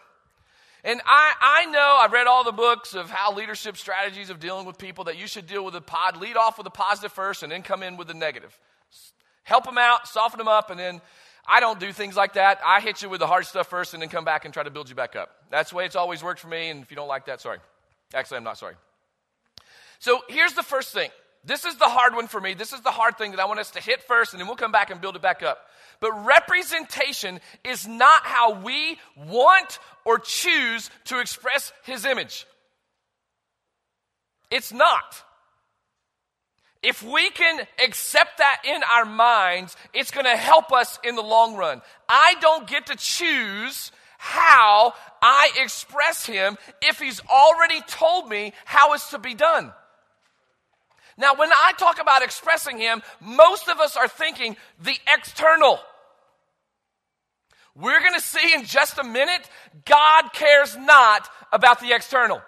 and 0.84 1.00
I, 1.06 1.32
I 1.40 1.66
know, 1.66 1.98
I've 2.00 2.12
read 2.12 2.26
all 2.26 2.42
the 2.42 2.52
books 2.52 2.94
of 2.94 3.08
how 3.08 3.32
leadership 3.32 3.76
strategies 3.76 4.30
of 4.30 4.40
dealing 4.40 4.66
with 4.66 4.78
people 4.78 5.04
that 5.04 5.16
you 5.16 5.26
should 5.26 5.46
deal 5.46 5.64
with 5.64 5.76
a 5.76 5.80
pod, 5.80 6.16
lead 6.16 6.36
off 6.36 6.58
with 6.58 6.66
a 6.66 6.70
positive 6.70 7.12
first 7.12 7.42
and 7.42 7.52
then 7.52 7.62
come 7.62 7.82
in 7.82 7.96
with 7.96 8.08
the 8.08 8.14
negative. 8.14 8.58
Help 9.44 9.64
them 9.64 9.78
out, 9.78 10.08
soften 10.08 10.38
them 10.38 10.48
up, 10.48 10.70
and 10.70 10.80
then 10.80 11.00
I 11.46 11.60
don't 11.60 11.78
do 11.78 11.92
things 11.92 12.16
like 12.16 12.34
that. 12.34 12.60
I 12.64 12.80
hit 12.80 13.02
you 13.02 13.08
with 13.08 13.20
the 13.20 13.26
hard 13.26 13.46
stuff 13.46 13.68
first 13.68 13.94
and 13.94 14.02
then 14.02 14.08
come 14.08 14.24
back 14.24 14.44
and 14.44 14.52
try 14.52 14.62
to 14.62 14.70
build 14.70 14.88
you 14.88 14.94
back 14.94 15.14
up. 15.16 15.30
That's 15.50 15.70
the 15.70 15.76
way 15.76 15.84
it's 15.84 15.96
always 15.96 16.22
worked 16.22 16.40
for 16.40 16.48
me, 16.48 16.70
and 16.70 16.82
if 16.82 16.90
you 16.90 16.96
don't 16.96 17.08
like 17.08 17.26
that, 17.26 17.40
sorry. 17.40 17.58
Actually, 18.14 18.38
I'm 18.38 18.44
not 18.44 18.58
sorry. 18.58 18.74
So 19.98 20.20
here's 20.28 20.54
the 20.54 20.62
first 20.62 20.92
thing. 20.92 21.10
This 21.44 21.64
is 21.64 21.76
the 21.76 21.88
hard 21.88 22.14
one 22.14 22.28
for 22.28 22.40
me. 22.40 22.54
This 22.54 22.72
is 22.72 22.80
the 22.82 22.90
hard 22.90 23.18
thing 23.18 23.32
that 23.32 23.40
I 23.40 23.46
want 23.46 23.58
us 23.58 23.72
to 23.72 23.80
hit 23.80 24.02
first, 24.04 24.32
and 24.32 24.40
then 24.40 24.46
we'll 24.46 24.56
come 24.56 24.72
back 24.72 24.90
and 24.90 25.00
build 25.00 25.16
it 25.16 25.22
back 25.22 25.42
up. 25.42 25.58
But 25.98 26.24
representation 26.24 27.40
is 27.64 27.86
not 27.86 28.22
how 28.22 28.60
we 28.60 28.98
want 29.16 29.78
or 30.04 30.18
choose 30.18 30.90
to 31.06 31.18
express 31.18 31.72
His 31.84 32.04
image. 32.04 32.46
It's 34.50 34.72
not. 34.72 35.22
If 36.82 37.02
we 37.02 37.30
can 37.30 37.60
accept 37.84 38.38
that 38.38 38.62
in 38.64 38.82
our 38.92 39.04
minds, 39.04 39.76
it's 39.94 40.10
going 40.10 40.26
to 40.26 40.36
help 40.36 40.72
us 40.72 40.98
in 41.04 41.14
the 41.14 41.22
long 41.22 41.56
run. 41.56 41.80
I 42.08 42.34
don't 42.40 42.66
get 42.66 42.86
to 42.86 42.96
choose 42.96 43.92
how 44.18 44.94
I 45.20 45.50
express 45.60 46.26
him 46.26 46.56
if 46.80 47.00
he's 47.00 47.20
already 47.28 47.80
told 47.82 48.28
me 48.28 48.52
how 48.64 48.94
it's 48.94 49.10
to 49.10 49.18
be 49.18 49.34
done. 49.34 49.72
Now, 51.22 51.36
when 51.36 51.52
I 51.52 51.72
talk 51.78 52.00
about 52.00 52.24
expressing 52.24 52.78
him, 52.78 53.00
most 53.20 53.68
of 53.68 53.78
us 53.78 53.96
are 53.96 54.08
thinking 54.08 54.56
the 54.80 54.96
external. 55.16 55.78
We're 57.76 58.00
going 58.00 58.14
to 58.14 58.20
see 58.20 58.52
in 58.52 58.64
just 58.64 58.98
a 58.98 59.04
minute, 59.04 59.48
God 59.84 60.32
cares 60.32 60.76
not 60.76 61.28
about 61.52 61.78
the 61.78 61.94
external. 61.94 62.42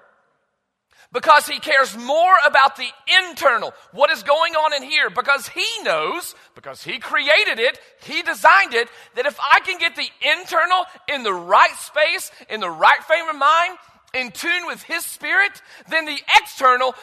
Because 1.13 1.47
he 1.47 1.61
cares 1.61 1.97
more 1.97 2.35
about 2.45 2.75
the 2.75 2.89
internal, 3.29 3.73
what 3.93 4.11
is 4.11 4.25
going 4.25 4.55
on 4.57 4.75
in 4.75 4.83
here, 4.83 5.09
because 5.09 5.47
he 5.47 5.65
knows, 5.85 6.35
because 6.57 6.83
he 6.83 6.99
created 6.99 7.61
it, 7.61 7.79
he 8.03 8.23
designed 8.23 8.75
it, 8.75 8.89
that 9.15 9.25
if 9.25 9.39
I 9.39 9.61
can 9.61 9.79
get 9.79 9.95
the 9.95 10.09
internal 10.41 10.85
in 11.09 11.23
the 11.23 11.33
right 11.33 11.77
space, 11.77 12.33
in 12.51 12.59
the 12.59 12.69
right 12.69 13.05
frame 13.05 13.29
of 13.29 13.37
mind, 13.37 13.79
in 14.15 14.31
tune 14.31 14.67
with 14.67 14.83
his 14.83 15.05
spirit, 15.05 15.61
then 15.89 16.07
the 16.07 16.19
external 16.41 16.95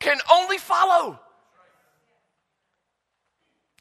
can 0.00 0.18
only 0.32 0.58
follow. 0.58 1.18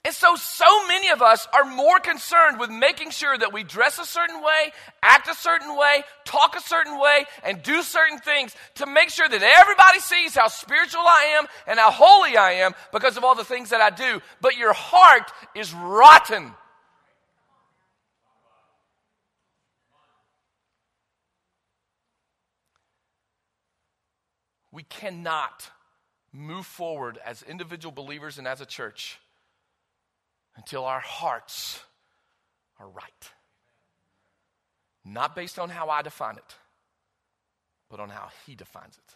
And 0.08 0.16
so, 0.16 0.38
so 0.38 0.88
many 0.88 1.10
of 1.10 1.22
us 1.22 1.50
are 1.54 1.66
more 1.66 2.00
concerned 2.00 2.62
with 2.62 2.70
making 2.70 3.10
sure 3.10 3.38
that 3.38 3.52
we 3.52 3.64
dress 3.64 4.00
a 4.00 4.06
certain 4.06 4.42
way, 4.42 4.72
act 5.04 5.28
a 5.28 5.36
certain 5.36 5.76
way, 5.76 6.02
talk 6.24 6.56
a 6.56 6.62
certain 6.62 6.98
way, 6.98 7.26
and 7.44 7.62
do 7.62 7.82
certain 7.82 8.18
things 8.20 8.56
to 8.76 8.86
make 8.86 9.10
sure 9.10 9.28
that 9.28 9.44
everybody 9.44 10.00
sees 10.00 10.34
how 10.34 10.48
spiritual 10.48 11.02
I 11.02 11.36
am 11.38 11.48
and 11.68 11.78
how 11.78 11.92
holy 11.92 12.38
I 12.38 12.52
am 12.52 12.74
because 12.94 13.18
of 13.18 13.26
all 13.26 13.36
the 13.36 13.44
things 13.44 13.72
that 13.72 13.82
I 13.82 13.90
do. 13.90 14.22
But 14.40 14.56
your 14.56 14.72
heart 14.72 15.30
is 15.54 15.74
rotten. 15.74 16.54
We 24.72 24.84
cannot 24.84 25.70
move 26.38 26.66
forward 26.66 27.18
as 27.26 27.44
individual 27.44 27.92
believers 27.92 28.38
and 28.38 28.48
as 28.48 28.62
a 28.62 28.66
church 28.66 29.20
until 30.56 30.86
our 30.86 31.00
hearts 31.00 31.80
are 32.80 32.88
right. 32.88 33.32
Not 35.04 35.36
based 35.36 35.58
on 35.58 35.70
how 35.70 35.90
I 35.90 36.02
define 36.02 36.38
it, 36.38 36.56
but 37.90 38.00
on 38.00 38.10
how 38.10 38.30
He 38.46 38.56
defines 38.56 38.98
it. 38.98 39.16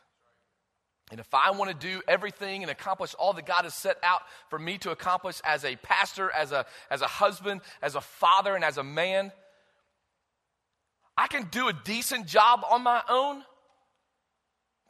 And 1.12 1.20
if 1.20 1.34
I 1.34 1.52
want 1.52 1.70
to 1.70 1.88
do 1.88 2.02
everything 2.08 2.64
and 2.64 2.72
accomplish 2.72 3.14
all 3.16 3.34
that 3.34 3.46
God 3.46 3.64
has 3.64 3.74
set 3.74 3.98
out 4.02 4.22
for 4.50 4.58
me 4.58 4.78
to 4.80 4.92
accomplish 4.92 5.42
as 5.44 5.66
a 5.66 5.76
pastor, 5.76 6.32
as 6.32 6.54
a, 6.54 6.66
as 6.90 7.02
a 7.02 7.08
husband, 7.08 7.62
as 7.82 7.96
a 7.96 8.02
father, 8.02 8.56
and 8.56 8.64
as 8.64 8.78
a 8.78 8.84
man, 8.84 9.34
I 11.18 11.28
can 11.28 11.50
do 11.52 11.68
a 11.68 11.74
decent 11.74 12.28
job 12.28 12.62
on 12.70 12.82
my 12.84 13.02
own, 13.10 13.44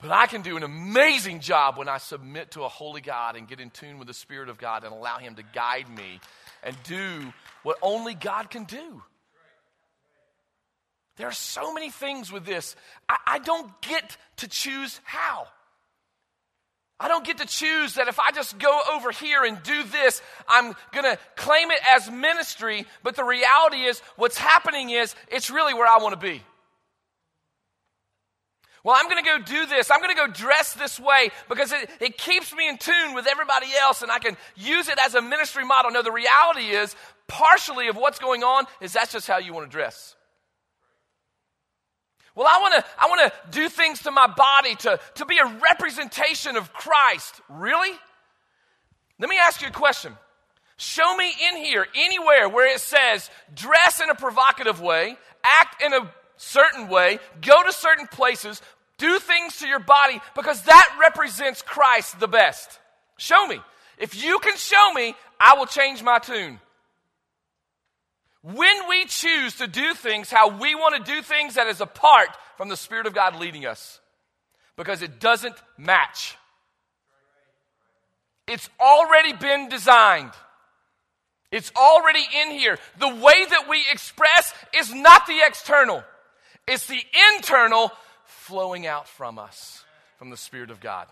but 0.02 0.12
I 0.12 0.26
can 0.26 0.42
do 0.42 0.58
an 0.58 0.64
amazing 0.64 1.40
job 1.42 1.78
when 1.78 1.88
I 1.88 1.98
submit 1.98 2.52
to 2.52 2.64
a 2.64 2.70
holy 2.70 3.02
God 3.02 3.36
and 3.36 3.48
get 3.48 3.60
in 3.60 3.70
tune 3.70 4.00
with 4.00 4.08
the 4.08 4.14
Spirit 4.14 4.50
of 4.50 4.58
God 4.58 4.84
and 4.84 4.94
allow 4.94 5.18
Him 5.18 5.36
to 5.36 5.44
guide 5.54 5.90
me 5.90 6.20
and 6.64 6.76
do 6.84 7.34
what 7.64 7.78
only 7.82 8.16
God 8.16 8.50
can 8.50 8.64
do. 8.64 9.04
There 11.18 11.28
are 11.28 11.34
so 11.34 11.74
many 11.74 11.92
things 11.92 12.32
with 12.32 12.46
this. 12.46 12.76
I, 13.08 13.18
I, 13.28 13.40
don't 13.40 13.80
get 13.82 14.18
to 14.38 14.48
choose 14.48 15.00
how. 15.04 15.48
I 17.00 17.08
don't 17.08 17.26
get 17.26 17.40
to 17.40 17.46
choose 17.46 17.96
that 17.96 18.08
if 18.08 18.20
I 18.20 18.32
just 18.32 18.58
go 18.58 18.80
over 18.94 19.12
here 19.12 19.44
and 19.44 19.62
do 19.62 19.84
this, 19.84 20.22
I'm 20.48 20.74
going 20.94 21.06
to 21.06 21.20
claim 21.36 21.70
it 21.70 21.80
as 21.90 22.10
ministry, 22.10 22.86
but 23.04 23.16
the 23.16 23.24
reality 23.24 23.84
is 23.84 24.00
what's 24.16 24.38
happening 24.38 24.90
is 24.92 25.16
it's 25.28 25.52
really 25.52 25.74
where 25.74 25.88
I 25.88 25.98
want 25.98 26.14
to 26.14 26.20
be. 26.20 26.42
Well, 28.84 28.96
I'm 28.98 29.08
going 29.08 29.24
to 29.24 29.30
go 29.30 29.38
do 29.40 29.66
this. 29.68 29.92
I'm 29.92 30.02
going 30.02 30.16
to 30.16 30.20
go 30.20 30.28
dress 30.28 30.74
this 30.74 31.00
way 31.00 31.30
because 31.48 31.72
it, 31.72 31.90
it 32.00 32.18
keeps 32.18 32.54
me 32.54 32.68
in 32.68 32.78
tune 32.78 33.14
with 33.14 33.28
everybody 33.28 33.68
else 33.80 34.02
and 34.02 34.12
I 34.12 34.20
can 34.20 34.36
use 34.56 34.90
it 34.90 34.98
as 35.00 35.14
a 35.14 35.22
ministry 35.22 35.64
model. 35.64 35.92
No, 35.92 36.02
the 36.02 36.12
reality 36.12 36.70
is, 36.70 36.96
partially 37.28 37.88
of 37.88 37.96
what's 37.96 38.18
going 38.18 38.44
on 38.44 38.66
is 38.82 38.94
that's 38.94 39.14
just 39.14 39.28
how 39.28 39.38
you 39.38 39.54
want 39.54 39.70
to 39.70 39.72
dress. 39.72 40.16
Well, 42.34 42.48
I 42.48 42.60
want 42.60 42.74
to 42.76 42.86
I 42.98 43.08
want 43.08 43.32
to 43.32 43.52
do 43.52 43.70
things 43.70 44.04
to 44.04 44.12
my 44.12 44.28
body 44.28 44.76
to, 44.76 45.00
to 45.16 45.26
be 45.26 45.38
a 45.38 45.46
representation 45.46 46.56
of 46.56 46.74
Christ. 46.74 47.42
Really? 47.50 47.92
Let 49.20 49.30
me 49.30 49.38
ask 49.38 49.62
you 49.62 49.68
a 49.68 49.72
question. 49.72 50.14
Show 50.78 51.16
me 51.16 51.32
in 51.52 51.58
here 51.58 51.86
anywhere 51.94 52.50
where 52.50 52.74
it 52.74 52.80
says 52.80 53.30
dress 53.54 54.02
in 54.02 54.10
a 54.10 54.16
provocative 54.16 54.82
way, 54.82 55.18
act 55.44 55.84
in 55.84 55.94
a 55.94 56.10
certain 56.42 56.88
way, 56.88 57.20
go 57.42 57.64
to 57.64 57.72
certain 57.72 58.08
places, 58.08 58.62
do 58.98 59.20
things 59.20 59.58
to 59.60 59.68
your 59.68 59.80
body 59.80 60.20
because 60.36 60.64
that 60.64 60.98
represents 61.00 61.62
Christ 61.62 62.20
the 62.20 62.28
best. 62.28 62.80
Show 63.18 63.46
me. 63.48 63.60
If 63.98 64.22
you 64.22 64.40
can 64.40 64.58
show 64.58 64.94
me, 64.94 65.16
I 65.40 65.56
will 65.58 65.68
change 65.68 66.02
my 66.02 66.20
tune. 66.20 66.60
When 68.42 68.90
we 68.90 69.06
choose 69.06 69.58
to 69.58 69.68
do 69.68 69.94
things 69.94 70.32
how 70.32 70.58
we 70.60 70.74
want 70.74 71.06
to 71.06 71.12
do 71.12 71.22
things, 71.22 71.54
that 71.56 71.68
is 71.68 71.80
apart 71.80 72.30
from 72.58 72.70
the 72.70 72.78
Spirit 72.78 73.06
of 73.06 73.14
God 73.14 73.36
leading 73.36 73.68
us 73.68 74.00
because 74.76 75.04
it 75.04 75.20
doesn't 75.20 75.56
match. 75.78 76.36
It's 78.48 78.68
already 78.80 79.34
been 79.34 79.70
designed. 79.70 80.32
It's 81.52 81.72
already 81.76 82.24
in 82.42 82.52
here. 82.52 82.80
The 82.98 83.10
way 83.10 83.46
that 83.46 83.66
we 83.70 83.84
express 83.92 84.54
is 84.76 84.92
not 84.94 85.28
the 85.28 85.40
external. 85.46 86.04
It's 86.68 86.88
the 86.88 87.02
internal 87.36 87.92
flowing 88.26 88.88
out 88.88 89.08
from 89.08 89.40
us, 89.40 89.84
from 90.18 90.30
the 90.30 90.38
Spirit 90.38 90.72
of 90.72 90.80
God. 90.80 91.08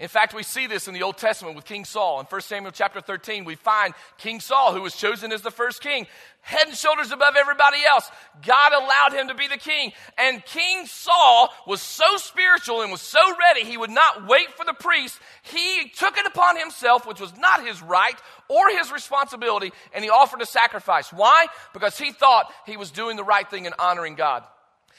In 0.00 0.08
fact, 0.08 0.32
we 0.32 0.42
see 0.42 0.66
this 0.66 0.88
in 0.88 0.94
the 0.94 1.02
Old 1.02 1.18
Testament 1.18 1.56
with 1.56 1.66
King 1.66 1.84
Saul. 1.84 2.20
In 2.20 2.26
1 2.26 2.40
Samuel 2.40 2.72
chapter 2.72 3.02
13, 3.02 3.44
we 3.44 3.54
find 3.54 3.92
King 4.16 4.40
Saul, 4.40 4.72
who 4.72 4.80
was 4.80 4.96
chosen 4.96 5.30
as 5.30 5.42
the 5.42 5.50
first 5.50 5.82
king, 5.82 6.06
head 6.40 6.68
and 6.68 6.74
shoulders 6.74 7.12
above 7.12 7.34
everybody 7.38 7.84
else. 7.84 8.10
God 8.42 8.72
allowed 8.72 9.12
him 9.12 9.28
to 9.28 9.34
be 9.34 9.46
the 9.46 9.58
king. 9.58 9.92
And 10.16 10.42
King 10.46 10.86
Saul 10.86 11.50
was 11.66 11.82
so 11.82 12.16
spiritual 12.16 12.80
and 12.80 12.90
was 12.90 13.02
so 13.02 13.20
ready, 13.38 13.66
he 13.66 13.76
would 13.76 13.90
not 13.90 14.26
wait 14.26 14.50
for 14.56 14.64
the 14.64 14.72
priest. 14.72 15.20
He 15.42 15.90
took 15.94 16.16
it 16.16 16.24
upon 16.24 16.56
himself, 16.56 17.06
which 17.06 17.20
was 17.20 17.36
not 17.36 17.66
his 17.66 17.82
right 17.82 18.18
or 18.48 18.70
his 18.70 18.90
responsibility, 18.90 19.70
and 19.92 20.02
he 20.02 20.08
offered 20.08 20.40
a 20.40 20.46
sacrifice. 20.46 21.12
Why? 21.12 21.44
Because 21.74 21.98
he 21.98 22.12
thought 22.12 22.50
he 22.64 22.78
was 22.78 22.90
doing 22.90 23.18
the 23.18 23.24
right 23.24 23.48
thing 23.50 23.66
and 23.66 23.74
honoring 23.78 24.14
God. 24.14 24.44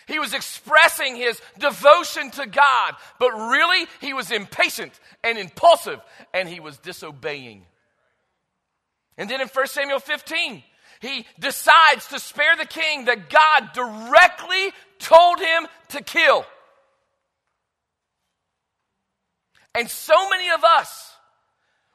He 0.07 0.19
was 0.19 0.33
expressing 0.33 1.15
his 1.15 1.39
devotion 1.59 2.31
to 2.31 2.45
God, 2.45 2.95
but 3.19 3.31
really 3.31 3.87
he 3.99 4.13
was 4.13 4.31
impatient 4.31 4.99
and 5.23 5.37
impulsive 5.37 5.99
and 6.33 6.47
he 6.49 6.59
was 6.59 6.77
disobeying. 6.77 7.65
And 9.17 9.29
then 9.29 9.41
in 9.41 9.47
1 9.47 9.67
Samuel 9.67 9.99
15, 9.99 10.63
he 11.01 11.25
decides 11.39 12.07
to 12.07 12.19
spare 12.19 12.55
the 12.55 12.65
king 12.65 13.05
that 13.05 13.29
God 13.29 13.73
directly 13.73 14.71
told 14.99 15.39
him 15.39 15.67
to 15.89 16.01
kill. 16.01 16.45
And 19.73 19.89
so 19.89 20.29
many 20.29 20.49
of 20.49 20.63
us, 20.63 21.10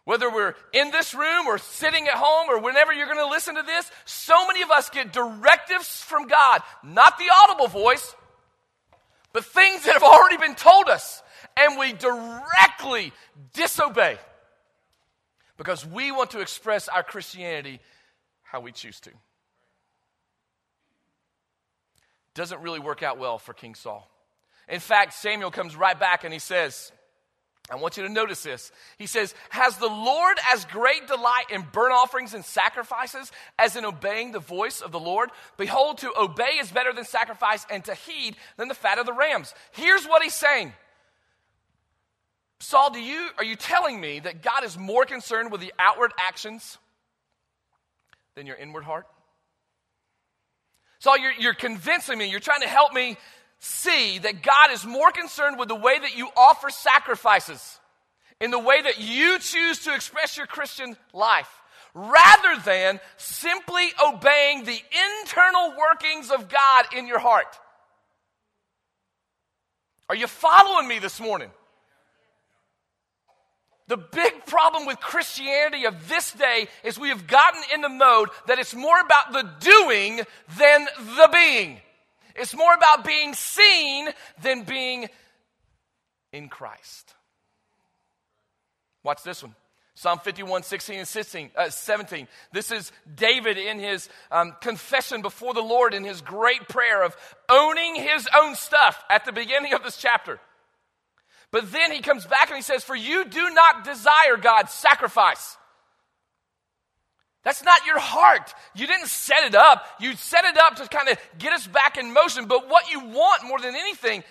whether 0.07 0.31
we're 0.31 0.55
in 0.73 0.93
this 0.93 1.15
room 1.15 1.49
or 1.49 1.59
sitting 1.59 2.07
at 2.07 2.15
home 2.15 2.49
or 2.49 2.61
whenever 2.61 2.93
you're 2.93 3.09
going 3.13 3.19
to 3.19 3.27
listen 3.29 3.57
to 3.57 3.63
this, 3.63 3.91
so 4.05 4.47
many 4.47 4.63
of 4.63 4.71
us 4.71 4.89
get 4.89 5.13
directives 5.13 6.01
from 6.01 6.29
God, 6.29 6.63
not 6.85 7.19
the 7.19 7.25
audible 7.43 7.67
voice, 7.67 8.15
but 9.33 9.45
things 9.45 9.85
that 9.85 9.95
have 9.95 10.05
already 10.05 10.37
been 10.37 10.55
told 10.55 10.89
us, 10.89 11.25
and 11.57 11.77
we 11.77 11.93
directly 11.93 13.13
disobey 13.53 14.17
because 15.57 15.85
we 15.85 16.13
want 16.13 16.31
to 16.31 16.41
express 16.41 16.87
our 16.87 17.03
Christianity 17.03 17.81
how 18.45 18.61
we 18.61 18.71
choose 18.71 19.01
to. 19.01 19.11
Doesn't 22.35 22.63
really 22.63 22.81
work 22.81 23.03
out 23.03 23.19
well 23.19 23.39
for 23.39 23.55
King 23.55 23.75
Saul. 23.75 24.09
In 24.69 24.79
fact, 24.79 25.15
Samuel 25.15 25.51
comes 25.51 25.75
right 25.75 25.99
back 25.99 26.23
and 26.23 26.33
he 26.33 26.39
says, 26.39 26.93
I 27.69 27.77
want 27.77 27.97
you 27.97 28.05
to 28.05 28.09
notice 28.09 28.43
this. 28.43 28.71
He 28.97 29.07
says, 29.07 29.35
Has 29.51 29.77
the 29.79 29.89
Lord 29.89 30.37
as 30.53 30.65
great 30.67 31.09
delight 31.09 31.47
in 31.51 31.65
burnt 31.73 31.93
offerings 31.93 32.33
and 32.33 32.45
sacrifices 32.45 33.33
as 33.59 33.75
in 33.75 33.85
obeying 33.85 34.31
the 34.31 34.39
voice 34.39 34.81
of 34.81 34.93
the 34.93 35.01
Lord? 35.01 35.31
Behold, 35.57 35.99
to 35.99 36.13
obey 36.17 36.59
is 36.61 36.71
better 36.71 36.93
than 36.93 37.05
sacrifice, 37.05 37.67
and 37.69 37.85
to 37.85 37.95
heed 37.95 38.37
than 38.57 38.69
the 38.69 38.75
fat 38.75 38.99
of 38.99 39.07
the 39.07 39.13
rams. 39.13 39.53
Here's 39.73 40.05
what 40.05 40.23
he's 40.23 40.35
saying. 40.35 40.73
Saul, 42.61 42.91
do 42.91 43.01
you, 43.01 43.29
are 43.37 43.45
you 43.45 43.57
telling 43.57 44.01
me 44.01 44.21
that 44.21 44.43
God 44.43 44.65
is 44.65 44.79
more 44.79 45.05
concerned 45.05 45.51
with 45.51 45.61
the 45.61 45.75
outward 45.79 46.13
actions 46.19 46.79
than 48.35 48.47
your 48.47 48.57
inward 48.57 48.85
heart? 48.85 49.07
Saul, 51.01 51.19
you're, 51.19 51.33
you're 51.39 51.55
convincing 51.55 52.17
me, 52.17 52.31
you're 52.31 52.41
trying 52.41 52.63
to 52.63 52.69
help 52.69 52.93
me 52.93 53.17
see 53.59 54.19
that 54.19 54.43
God 54.43 54.71
is 54.73 54.85
more 54.85 55.11
concerned 55.11 55.59
with 55.59 55.69
the 55.69 55.75
way 55.75 55.99
that 55.99 56.17
you 56.17 56.29
offer 56.37 56.71
sacrifices, 56.71 57.79
in 58.41 58.51
the 58.51 58.59
way 58.59 58.83
that 58.83 59.01
you 59.01 59.39
choose 59.39 59.85
to 59.85 59.95
express 59.95 60.37
your 60.37 60.47
Christian 60.47 60.97
life, 61.13 61.49
rather 61.95 62.61
than 62.65 63.01
simply 63.17 63.89
obeying 64.07 64.65
the 64.65 64.79
internal 65.23 65.75
workings 65.79 66.31
of 66.31 66.49
God 66.49 66.85
in 66.95 67.07
your 67.07 67.19
heart. 67.19 67.59
Are 70.09 70.17
you 70.17 70.27
following 70.27 70.87
me 70.87 70.99
this 70.99 71.19
morning? 71.21 71.51
The 73.89 73.97
big 73.97 74.47
problem 74.47 74.85
with 74.87 74.99
Christianity 75.01 75.87
of 75.87 76.09
this 76.09 76.33
day 76.33 76.67
is 76.83 76.99
we 76.99 77.11
have 77.11 77.27
gotten 77.27 77.63
in 77.73 77.81
the 77.83 77.89
mode 77.89 78.29
that 78.47 78.59
it's 78.59 78.75
more 78.75 79.01
about 79.01 79.33
the 79.33 79.49
doing 79.61 80.23
than 80.59 80.87
the 80.97 81.31
being. 81.33 81.81
It's 82.39 82.55
more 82.55 82.75
about 82.75 83.05
being 83.05 83.35
seen 83.35 84.09
than 84.43 84.63
being 84.63 85.09
in 86.33 86.49
Christ. 86.49 87.15
Watch 89.03 89.23
this 89.23 89.43
one. 89.43 89.55
Psalm 89.95 90.19
51, 90.19 90.63
16 90.63 90.99
and 90.99 91.09
16, 91.09 91.51
uh, 91.57 91.71
17. 91.71 92.29
This 92.53 92.71
is 92.71 92.93
David 93.15 93.57
in 93.57 93.79
his 93.79 94.11
um, 94.31 94.55
confession 94.61 95.23
before 95.23 95.55
the 95.55 95.63
Lord 95.63 95.95
in 95.95 96.05
his 96.05 96.21
great 96.21 96.69
prayer 96.69 97.03
of 97.03 97.17
owning 97.49 97.95
his 97.95 98.29
own 98.37 98.57
stuff 98.57 99.03
at 99.09 99.25
the 99.25 99.33
beginning 99.33 99.73
of 99.73 99.83
this 99.83 99.97
chapter. 99.97 100.39
But 101.51 101.73
then 101.73 101.93
he 101.93 102.01
comes 102.01 102.27
back 102.27 102.49
and 102.49 102.57
he 102.57 102.63
says, 102.63 102.85
For 102.85 102.95
you 102.95 103.25
do 103.25 103.51
not 103.51 103.85
desire 103.85 104.37
God's 104.37 104.73
sacrifice. 104.73 105.57
That's 107.47 107.63
not 107.63 107.87
your 107.87 108.01
heart. 108.01 108.53
You 108.75 108.89
didn't 108.89 109.07
set 109.07 109.45
it 109.45 109.55
up. 109.55 109.87
You 110.01 110.17
set 110.17 110.45
it 110.45 110.59
up 110.59 110.75
to 110.79 110.89
kind 110.89 111.09
of 111.09 111.17
get 111.39 111.53
us 111.53 111.65
back 111.65 111.97
in 111.97 112.13
motion. 112.13 112.47
But 112.47 112.69
what 112.69 112.91
you 112.91 112.99
want 112.99 113.47
more 113.47 113.61
than 113.61 113.77
anything 113.77 114.25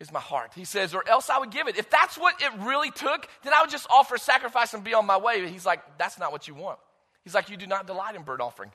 is 0.00 0.10
my 0.10 0.20
heart. 0.20 0.52
He 0.54 0.64
says, 0.64 0.94
or 0.94 1.06
else 1.06 1.28
I 1.28 1.38
would 1.38 1.50
give 1.50 1.68
it. 1.68 1.76
If 1.76 1.90
that's 1.90 2.16
what 2.16 2.40
it 2.40 2.50
really 2.60 2.90
took, 2.92 3.28
then 3.42 3.52
I 3.52 3.60
would 3.60 3.68
just 3.68 3.86
offer 3.90 4.16
sacrifice 4.16 4.72
and 4.72 4.82
be 4.82 4.94
on 4.94 5.04
my 5.04 5.18
way. 5.18 5.46
He's 5.50 5.66
like, 5.66 5.82
that's 5.98 6.18
not 6.18 6.32
what 6.32 6.48
you 6.48 6.54
want. 6.54 6.78
He's 7.24 7.34
like, 7.34 7.50
you 7.50 7.58
do 7.58 7.66
not 7.66 7.86
delight 7.86 8.14
in 8.14 8.22
burnt 8.22 8.40
offering. 8.40 8.70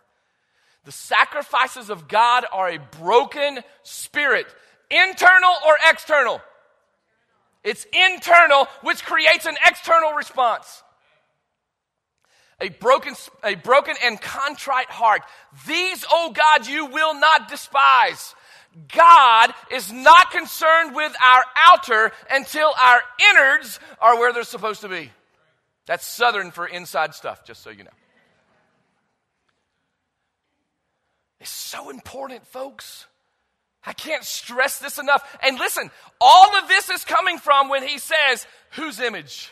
The 0.84 0.92
sacrifices 0.92 1.90
of 1.90 2.08
God 2.08 2.46
are 2.52 2.70
a 2.70 2.78
broken 3.02 3.62
spirit, 3.82 4.46
internal 4.92 5.54
or 5.66 5.76
external. 5.90 6.40
It's 7.64 7.88
internal, 8.12 8.68
which 8.84 9.04
creates 9.04 9.48
an 9.48 9.56
external 9.66 10.14
response. 10.14 10.84
A 12.62 12.70
broken, 12.70 13.16
a 13.44 13.56
broken 13.56 13.96
and 14.04 14.20
contrite 14.20 14.90
heart. 14.90 15.22
These, 15.68 16.06
oh 16.10 16.34
God, 16.34 16.68
you 16.68 16.86
will 16.86 17.14
not 17.14 17.50
despise. 17.50 18.34
God 18.94 19.54
is 19.72 19.92
not 19.92 20.32
concerned 20.32 20.96
with 20.96 21.14
our 21.24 21.44
outer 21.68 22.12
until 22.30 22.74
our 22.82 23.02
innards 23.32 23.80
are 24.00 24.18
where 24.20 24.34
they're 24.34 24.44
supposed 24.44 24.82
to 24.82 24.90
be. 24.90 25.12
That's 25.86 26.06
Southern 26.06 26.52
for 26.52 26.66
inside 26.66 27.14
stuff, 27.14 27.46
just 27.46 27.62
so 27.62 27.70
you 27.70 27.84
know. 27.84 27.90
It's 31.40 31.50
so 31.50 31.90
important, 31.90 32.46
folks. 32.48 33.06
I 33.86 33.94
can't 33.94 34.24
stress 34.24 34.80
this 34.80 34.98
enough. 34.98 35.38
And 35.44 35.60
listen, 35.60 35.92
all 36.20 36.58
of 36.58 36.68
this 36.68 36.90
is 36.90 37.06
coming 37.06 37.38
from 37.38 37.70
when 37.70 37.88
he 37.88 38.00
says, 38.00 38.48
Whose 38.72 39.00
image? 39.00 39.52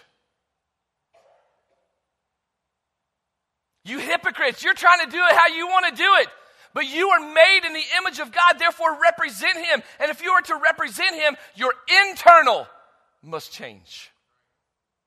You 3.85 3.99
hypocrites, 3.99 4.63
you're 4.63 4.73
trying 4.73 5.05
to 5.05 5.11
do 5.11 5.17
it 5.17 5.35
how 5.35 5.47
you 5.47 5.67
want 5.67 5.87
to 5.87 5.95
do 5.95 6.09
it. 6.19 6.27
But 6.73 6.87
you 6.87 7.09
are 7.09 7.19
made 7.19 7.61
in 7.65 7.73
the 7.73 7.83
image 7.99 8.19
of 8.19 8.31
God, 8.31 8.57
therefore 8.57 8.97
represent 8.99 9.57
Him. 9.57 9.83
And 9.99 10.09
if 10.09 10.23
you 10.23 10.31
are 10.31 10.41
to 10.41 10.55
represent 10.55 11.15
Him, 11.15 11.35
your 11.55 11.73
internal 12.09 12.67
must 13.21 13.51
change, 13.51 14.09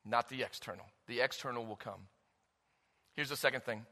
not 0.05 0.29
the 0.29 0.43
external. 0.43 0.87
The 1.09 1.21
external 1.21 1.67
will 1.67 1.77
come. 1.77 2.09
Here's 3.15 3.31
the 3.31 3.37
second 3.37 3.65
thing. 3.65 3.85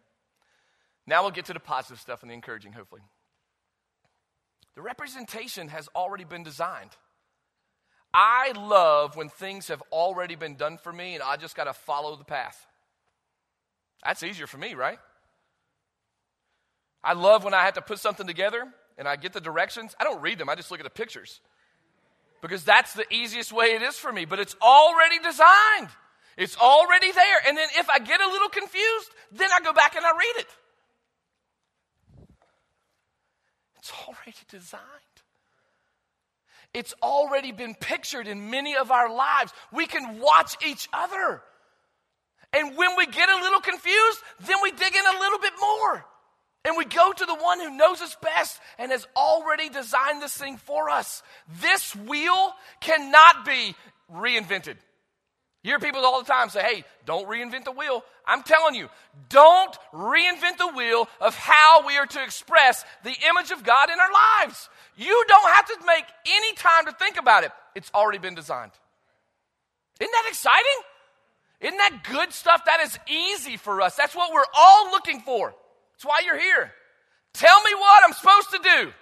Now 1.07 1.23
we'll 1.23 1.33
get 1.33 1.47
to 1.47 1.53
the 1.53 1.61
positive 1.61 2.01
stuff 2.01 2.23
and 2.23 2.31
the 2.31 2.35
encouraging, 2.35 2.73
hopefully. 2.73 3.03
The 4.75 4.83
representation 4.83 5.69
has 5.69 5.89
already 5.95 6.25
been 6.25 6.43
designed. 6.43 6.91
I 8.13 8.53
love 8.53 9.17
when 9.17 9.29
things 9.29 9.69
have 9.69 9.83
already 9.91 10.37
been 10.37 10.55
done 10.55 10.79
for 10.79 10.93
me 10.93 11.15
and 11.15 11.23
I 11.23 11.37
just 11.37 11.57
got 11.57 11.65
to 11.65 11.73
follow 11.73 12.17
the 12.17 12.25
path. 12.25 12.67
That's 14.03 14.23
easier 14.23 14.47
for 14.47 14.59
me, 14.59 14.75
right? 14.75 14.99
I 17.03 17.13
love 17.13 17.45
when 17.45 17.55
I 17.55 17.65
have 17.65 17.75
to 17.75 17.83
put 17.83 17.99
something 17.99 18.27
together 18.27 18.67
and 18.97 19.07
I 19.07 19.17
get 19.17 19.33
the 19.33 19.41
directions. 19.41 19.95
I 20.01 20.05
don't 20.05 20.21
read 20.23 20.39
them, 20.39 20.49
I 20.49 20.55
just 20.55 20.71
look 20.71 20.81
at 20.81 20.85
the 20.85 20.91
pictures. 20.91 21.41
Because 22.41 22.65
that's 22.65 22.93
the 22.93 23.07
easiest 23.13 23.53
way 23.53 23.67
it 23.75 23.83
is 23.83 23.97
for 23.97 24.13
me, 24.13 24.25
but 24.25 24.39
it's 24.39 24.57
already 24.61 25.19
designed. 25.19 25.89
It's 26.37 26.57
already 26.59 27.13
there. 27.13 27.37
And 27.47 27.57
then 27.57 27.69
if 27.79 27.89
I 27.89 27.99
get 27.99 28.21
a 28.21 28.27
little 28.27 28.49
confused, 28.49 29.11
then 29.33 29.49
I 29.55 29.61
go 29.61 29.73
back 29.73 29.97
and 29.97 30.05
I 30.05 30.11
read 30.11 30.35
it. 30.39 30.47
It's 33.79 33.93
already 34.07 34.35
designed. 34.51 34.83
It's 36.73 36.93
already 37.03 37.53
been 37.53 37.75
pictured 37.75 38.27
in 38.27 38.51
many 38.51 38.77
of 38.77 38.91
our 38.91 39.15
lives. 39.15 39.53
We 39.73 39.87
can 39.87 40.19
watch 40.19 40.57
each 40.67 40.89
other. 40.93 41.43
And 42.55 42.77
when 42.77 42.97
we 42.97 43.07
get 43.07 43.29
a 43.29 43.43
little 43.43 43.61
confused, 43.61 44.21
then 44.47 44.57
we 44.63 44.71
dig 44.71 44.95
in 44.95 45.17
a 45.17 45.19
little 45.19 45.39
bit 45.39 45.53
more. 45.61 46.05
And 46.65 46.77
we 46.79 46.85
go 46.87 47.13
to 47.13 47.27
the 47.27 47.35
one 47.35 47.61
who 47.61 47.77
knows 47.77 48.01
us 48.01 48.17
best 48.23 48.59
and 48.79 48.91
has 48.91 49.07
already 49.17 49.69
designed 49.69 50.23
this 50.23 50.35
thing 50.35 50.57
for 50.57 50.89
us. 50.89 51.23
This 51.61 51.95
wheel 51.95 52.53
cannot 52.81 53.45
be 53.45 53.75
reinvented. 54.11 54.77
You 55.63 55.71
hear 55.71 55.79
people 55.79 56.05
all 56.05 56.23
the 56.23 56.31
time 56.31 56.49
say, 56.51 56.63
hey, 56.63 56.85
don't 57.07 57.27
reinvent 57.29 57.65
the 57.65 57.73
wheel. 57.73 58.05
I'm 58.27 58.43
telling 58.43 58.75
you, 58.75 58.89
don't 59.31 59.77
reinvent 59.93 60.59
the 60.59 60.73
wheel 60.75 61.09
of 61.21 61.35
how 61.35 61.87
we 61.87 61.97
are 61.97 62.07
to 62.07 62.23
express 62.23 62.85
the 63.03 63.15
image 63.31 63.51
of 63.51 63.65
God 63.65 63.91
in 63.91 63.99
our 63.99 64.13
lives. 64.13 64.69
You 64.97 65.25
don't 65.27 65.55
have 65.55 65.67
to 65.67 65.77
make 65.87 66.05
any 66.27 66.55
time 66.55 66.87
to 66.87 66.93
think 66.93 67.19
about 67.19 67.45
it, 67.45 67.53
it's 67.75 67.91
already 67.95 68.19
been 68.19 68.35
designed. 68.35 68.73
Isn't 70.01 70.13
that 70.13 70.27
exciting? 70.29 70.83
Isn't 71.61 71.79
that 71.79 72.05
good 72.11 72.33
stuff? 72.33 72.63
That 72.67 72.81
is 72.81 72.99
easy 73.09 73.57
for 73.57 73.81
us. 73.81 73.97
That's 73.97 74.15
what 74.15 74.33
we're 74.33 74.45
all 74.57 74.91
looking 74.91 75.21
for. 75.21 75.55
That's 75.93 76.05
why 76.05 76.21
you're 76.25 76.39
here. 76.39 76.73
Tell 77.33 77.63
me 77.63 77.71
what 77.75 78.05
I'm 78.05 78.13
supposed 78.13 78.51
to 78.51 78.59
do. 78.59 78.93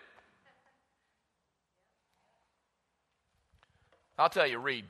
I'll 4.18 4.28
tell 4.28 4.46
you, 4.46 4.58
read. 4.58 4.84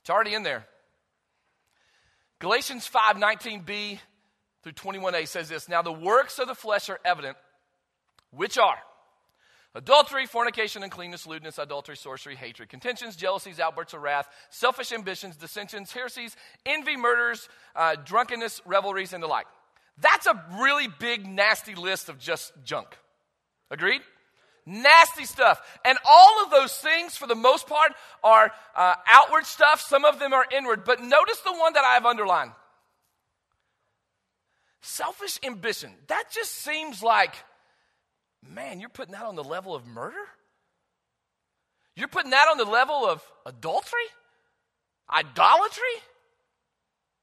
It's 0.00 0.10
already 0.10 0.34
in 0.34 0.42
there. 0.42 0.66
Galatians 2.40 2.86
5 2.86 3.16
19b 3.16 3.98
through 4.62 4.72
21a 4.72 5.28
says 5.28 5.48
this 5.48 5.68
Now 5.68 5.82
the 5.82 5.92
works 5.92 6.38
of 6.38 6.48
the 6.48 6.54
flesh 6.54 6.88
are 6.88 7.00
evident, 7.04 7.36
which 8.30 8.58
are 8.58 8.78
adultery, 9.74 10.26
fornication, 10.26 10.82
uncleanness, 10.82 11.26
lewdness, 11.26 11.58
adultery, 11.58 11.96
sorcery, 11.96 12.36
hatred, 12.36 12.68
contentions, 12.68 13.16
jealousies, 13.16 13.60
outbursts 13.60 13.94
of 13.94 14.02
wrath, 14.02 14.28
selfish 14.50 14.92
ambitions, 14.92 15.36
dissensions, 15.36 15.92
heresies, 15.92 16.36
envy, 16.66 16.96
murders, 16.96 17.48
uh, 17.76 17.96
drunkenness, 18.04 18.60
revelries, 18.64 19.12
and 19.12 19.22
the 19.22 19.26
like. 19.26 19.46
That's 20.00 20.26
a 20.26 20.44
really 20.60 20.88
big, 20.98 21.26
nasty 21.26 21.74
list 21.74 22.08
of 22.08 22.18
just 22.18 22.52
junk. 22.64 22.88
Agreed? 23.70 24.00
Nasty 24.66 25.24
stuff. 25.24 25.60
And 25.84 25.98
all 26.08 26.44
of 26.44 26.50
those 26.50 26.74
things, 26.76 27.16
for 27.16 27.26
the 27.26 27.34
most 27.34 27.66
part, 27.66 27.92
are 28.22 28.52
uh, 28.76 28.94
outward 29.10 29.46
stuff. 29.46 29.80
Some 29.80 30.04
of 30.04 30.18
them 30.18 30.32
are 30.32 30.44
inward. 30.56 30.84
But 30.84 31.02
notice 31.02 31.38
the 31.40 31.52
one 31.52 31.72
that 31.74 31.84
I 31.84 31.94
have 31.94 32.06
underlined 32.06 32.52
selfish 34.82 35.38
ambition. 35.44 35.90
That 36.08 36.24
just 36.30 36.52
seems 36.52 37.02
like, 37.02 37.34
man, 38.48 38.80
you're 38.80 38.88
putting 38.88 39.12
that 39.12 39.24
on 39.24 39.36
the 39.36 39.44
level 39.44 39.74
of 39.74 39.86
murder? 39.86 40.16
You're 41.96 42.08
putting 42.08 42.30
that 42.30 42.48
on 42.50 42.58
the 42.58 42.64
level 42.64 43.06
of 43.06 43.22
adultery? 43.44 44.00
Idolatry? 45.12 45.82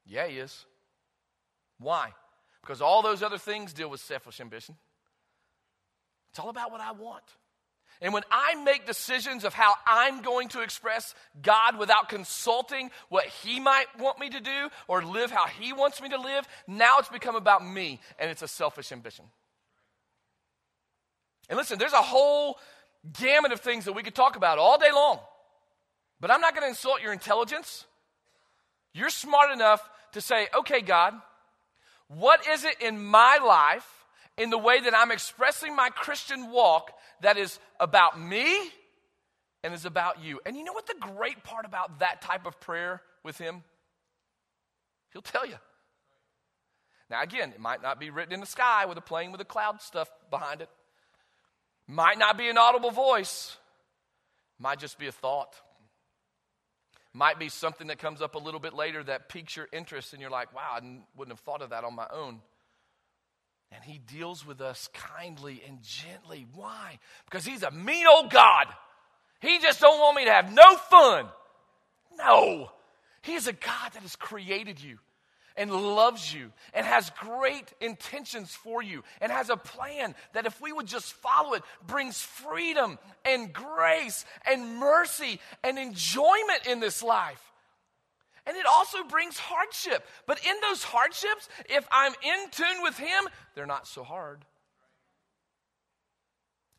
Yeah, 0.06 0.28
he 0.28 0.38
is. 0.38 0.66
Why? 1.80 2.14
Because 2.62 2.82
all 2.82 3.02
those 3.02 3.24
other 3.24 3.38
things 3.38 3.74
deal 3.74 3.90
with 3.90 4.02
selfish 4.02 4.40
ambition. 4.40 4.76
It's 6.32 6.40
all 6.40 6.50
about 6.50 6.72
what 6.72 6.82
I 6.82 6.92
want. 6.92 7.24
And 8.02 8.14
when 8.14 8.24
I 8.30 8.56
make 8.64 8.86
decisions 8.86 9.44
of 9.44 9.54
how 9.54 9.74
I'm 9.88 10.22
going 10.22 10.50
to 10.50 10.62
express 10.62 11.16
God 11.42 11.80
without 11.80 12.10
consulting 12.10 12.92
what 13.10 13.26
He 13.26 13.60
might 13.60 13.88
want 13.98 14.20
me 14.20 14.30
to 14.30 14.40
do 14.40 14.70
or 14.88 15.04
live 15.04 15.32
how 15.32 15.48
He 15.48 15.74
wants 15.74 16.02
me 16.02 16.10
to 16.10 16.22
live, 16.22 16.48
now 16.68 17.00
it's 17.00 17.10
become 17.10 17.36
about 17.36 17.66
me 17.66 18.00
and 18.20 18.30
it's 18.30 18.44
a 18.44 18.48
selfish 18.48 18.92
ambition. 18.92 19.26
And 21.50 21.58
listen, 21.58 21.80
there's 21.80 21.94
a 21.94 22.02
whole 22.02 22.58
gamut 23.18 23.52
of 23.52 23.62
things 23.62 23.86
that 23.86 23.94
we 23.94 24.04
could 24.04 24.16
talk 24.16 24.36
about 24.36 24.58
all 24.58 24.78
day 24.78 24.92
long, 24.92 25.20
but 26.20 26.32
I'm 26.32 26.42
not 26.42 26.54
going 26.54 26.64
to 26.64 26.70
insult 26.70 27.02
your 27.02 27.14
intelligence. 27.14 27.86
You're 28.94 29.10
smart 29.10 29.52
enough 29.52 29.88
to 30.14 30.22
say, 30.22 30.48
okay, 30.60 30.82
God, 30.82 31.14
what 32.08 32.48
is 32.48 32.64
it 32.64 32.82
in 32.82 33.04
my 33.04 33.40
life, 33.46 33.88
in 34.38 34.50
the 34.50 34.58
way 34.58 34.80
that 34.82 34.96
I'm 34.96 35.12
expressing 35.12 35.76
my 35.76 35.90
Christian 35.90 36.52
walk, 36.52 36.92
that 37.22 37.38
is 37.38 37.60
about 37.80 38.20
me 38.20 38.70
and 39.64 39.74
is 39.74 39.86
about 39.86 40.24
you? 40.24 40.40
And 40.46 40.58
you 40.58 40.64
know 40.64 40.74
what 40.74 40.88
the 40.88 40.96
great 41.00 41.44
part 41.44 41.66
about 41.66 42.00
that 42.00 42.22
type 42.22 42.46
of 42.46 42.60
prayer 42.60 43.02
with 43.24 43.38
Him? 43.38 43.64
He'll 45.14 45.22
tell 45.22 45.46
you. 45.46 45.56
Now, 47.10 47.22
again, 47.22 47.52
it 47.52 47.60
might 47.60 47.82
not 47.82 48.00
be 48.00 48.10
written 48.10 48.34
in 48.34 48.40
the 48.40 48.46
sky 48.46 48.86
with 48.86 48.98
a 48.98 49.02
plane 49.02 49.32
with 49.32 49.40
a 49.40 49.46
cloud 49.46 49.82
stuff 49.82 50.10
behind 50.30 50.62
it. 50.62 50.70
Might 51.88 52.18
not 52.18 52.38
be 52.38 52.50
an 52.50 52.58
audible 52.58 52.92
voice. 52.92 53.56
Might 54.60 54.80
just 54.80 55.00
be 55.00 55.08
a 55.08 55.12
thought. 55.12 55.56
Might 57.14 57.40
be 57.40 57.50
something 57.50 57.88
that 57.88 58.00
comes 58.00 58.22
up 58.22 58.36
a 58.36 58.40
little 58.40 58.60
bit 58.60 58.74
later 58.74 59.04
that 59.04 59.30
piques 59.30 59.56
your 59.56 59.68
interest, 59.72 60.14
and 60.14 60.22
you're 60.22 60.30
like, 60.32 60.54
wow, 60.54 60.76
I 60.76 60.82
wouldn't 61.16 61.36
have 61.36 61.44
thought 61.44 61.62
of 61.62 61.70
that 61.70 61.84
on 61.84 61.96
my 61.96 62.08
own. 62.12 62.42
And 63.72 63.84
he 63.84 63.98
deals 63.98 64.46
with 64.46 64.62
us 64.62 64.90
kindly 64.94 65.62
and 65.68 65.82
gently. 65.82 66.46
Why? 66.54 67.00
Because 67.26 67.46
he's 67.46 67.64
a 67.64 67.72
mean 67.72 68.06
old 68.08 68.32
God. 68.32 68.68
He 69.42 69.60
just 69.60 69.80
don't 69.82 70.00
want 70.00 70.16
me 70.16 70.26
to 70.26 70.32
have 70.32 70.54
no 70.54 70.76
fun. 70.90 71.26
No. 72.18 72.72
He 73.22 73.34
is 73.34 73.48
a 73.48 73.54
God 73.54 73.94
that 73.94 74.02
has 74.02 74.16
created 74.16 74.82
you 74.82 75.00
and 75.58 75.72
loves 75.72 76.34
you 76.34 76.52
and 76.74 76.86
has 76.86 77.10
great 77.20 77.74
intentions 77.82 78.52
for 78.52 78.82
you 78.82 79.04
and 79.20 79.32
has 79.32 79.50
a 79.50 79.58
plan 79.58 80.16
that 80.34 80.46
if 80.46 80.62
we 80.62 80.72
would 80.72 80.86
just 80.86 81.14
follow 81.14 81.54
it 81.54 81.64
brings 81.86 82.22
freedom 82.22 83.00
and 83.26 83.52
grace 83.52 84.26
and 84.50 84.78
mercy 84.78 85.40
and 85.64 85.78
enjoyment 85.78 86.68
in 86.70 86.80
this 86.80 87.04
life. 87.04 87.42
And 88.46 88.56
it 88.56 88.66
also 88.66 89.04
brings 89.04 89.38
hardship. 89.38 90.06
But 90.26 90.40
in 90.48 90.56
those 90.62 90.82
hardships, 90.82 91.50
if 91.70 91.86
I'm 91.92 92.14
in 92.24 92.50
tune 92.52 92.82
with 92.82 92.98
Him, 92.98 93.28
they're 93.56 93.66
not 93.66 93.88
so 93.88 94.04
hard. 94.04 94.46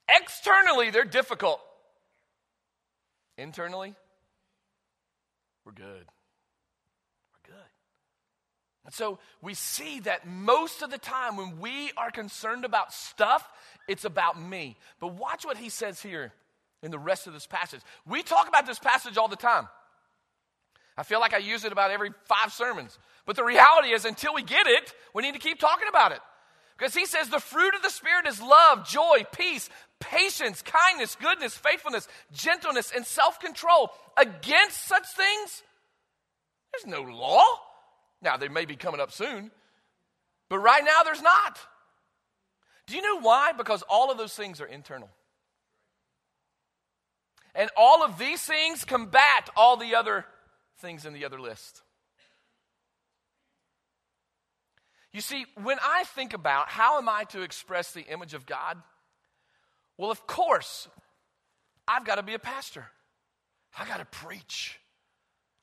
Externally, 0.08 0.90
they're 0.90 1.04
difficult. 1.04 1.60
Internally, 3.36 3.94
we're 5.64 5.72
good. 5.72 6.06
And 8.88 8.94
so 8.94 9.18
we 9.42 9.52
see 9.52 10.00
that 10.00 10.26
most 10.26 10.80
of 10.80 10.90
the 10.90 10.96
time 10.96 11.36
when 11.36 11.60
we 11.60 11.92
are 11.98 12.10
concerned 12.10 12.64
about 12.64 12.90
stuff, 12.90 13.46
it's 13.86 14.06
about 14.06 14.40
me. 14.40 14.78
But 14.98 15.08
watch 15.08 15.44
what 15.44 15.58
he 15.58 15.68
says 15.68 16.00
here 16.00 16.32
in 16.82 16.90
the 16.90 16.98
rest 16.98 17.26
of 17.26 17.34
this 17.34 17.46
passage. 17.46 17.82
We 18.06 18.22
talk 18.22 18.48
about 18.48 18.64
this 18.64 18.78
passage 18.78 19.18
all 19.18 19.28
the 19.28 19.36
time. 19.36 19.68
I 20.96 21.02
feel 21.02 21.20
like 21.20 21.34
I 21.34 21.36
use 21.36 21.66
it 21.66 21.72
about 21.72 21.90
every 21.90 22.12
five 22.24 22.50
sermons. 22.50 22.98
But 23.26 23.36
the 23.36 23.44
reality 23.44 23.88
is, 23.90 24.06
until 24.06 24.32
we 24.32 24.42
get 24.42 24.66
it, 24.66 24.94
we 25.12 25.22
need 25.22 25.34
to 25.34 25.38
keep 25.38 25.58
talking 25.58 25.88
about 25.90 26.12
it. 26.12 26.20
Because 26.78 26.94
he 26.94 27.04
says 27.04 27.28
the 27.28 27.40
fruit 27.40 27.74
of 27.74 27.82
the 27.82 27.90
Spirit 27.90 28.26
is 28.26 28.40
love, 28.40 28.88
joy, 28.88 29.26
peace, 29.32 29.68
patience, 30.00 30.62
kindness, 30.62 31.14
goodness, 31.20 31.54
faithfulness, 31.54 32.08
gentleness, 32.32 32.90
and 32.96 33.04
self 33.04 33.38
control. 33.38 33.90
Against 34.16 34.86
such 34.86 35.06
things, 35.14 35.62
there's 36.72 36.86
no 36.86 37.02
law. 37.02 37.44
Now, 38.20 38.36
they 38.36 38.48
may 38.48 38.64
be 38.64 38.76
coming 38.76 39.00
up 39.00 39.12
soon, 39.12 39.50
but 40.48 40.58
right 40.58 40.84
now 40.84 41.02
there's 41.04 41.22
not. 41.22 41.58
Do 42.86 42.96
you 42.96 43.02
know 43.02 43.20
why? 43.20 43.52
Because 43.52 43.82
all 43.88 44.10
of 44.10 44.18
those 44.18 44.34
things 44.34 44.60
are 44.60 44.66
internal. 44.66 45.10
And 47.54 47.70
all 47.76 48.02
of 48.02 48.18
these 48.18 48.40
things 48.40 48.84
combat 48.84 49.50
all 49.56 49.76
the 49.76 49.94
other 49.94 50.24
things 50.78 51.04
in 51.04 51.12
the 51.12 51.24
other 51.24 51.40
list. 51.40 51.82
You 55.12 55.20
see, 55.20 55.46
when 55.62 55.78
I 55.82 56.04
think 56.04 56.34
about 56.34 56.68
how 56.68 56.98
am 56.98 57.08
I 57.08 57.24
to 57.30 57.42
express 57.42 57.92
the 57.92 58.02
image 58.02 58.34
of 58.34 58.46
God, 58.46 58.76
well, 59.96 60.10
of 60.10 60.26
course, 60.26 60.88
I've 61.86 62.04
got 62.04 62.16
to 62.16 62.22
be 62.22 62.34
a 62.34 62.38
pastor. 62.38 62.86
I 63.76 63.86
got 63.86 63.98
to 63.98 64.04
preach. 64.04 64.78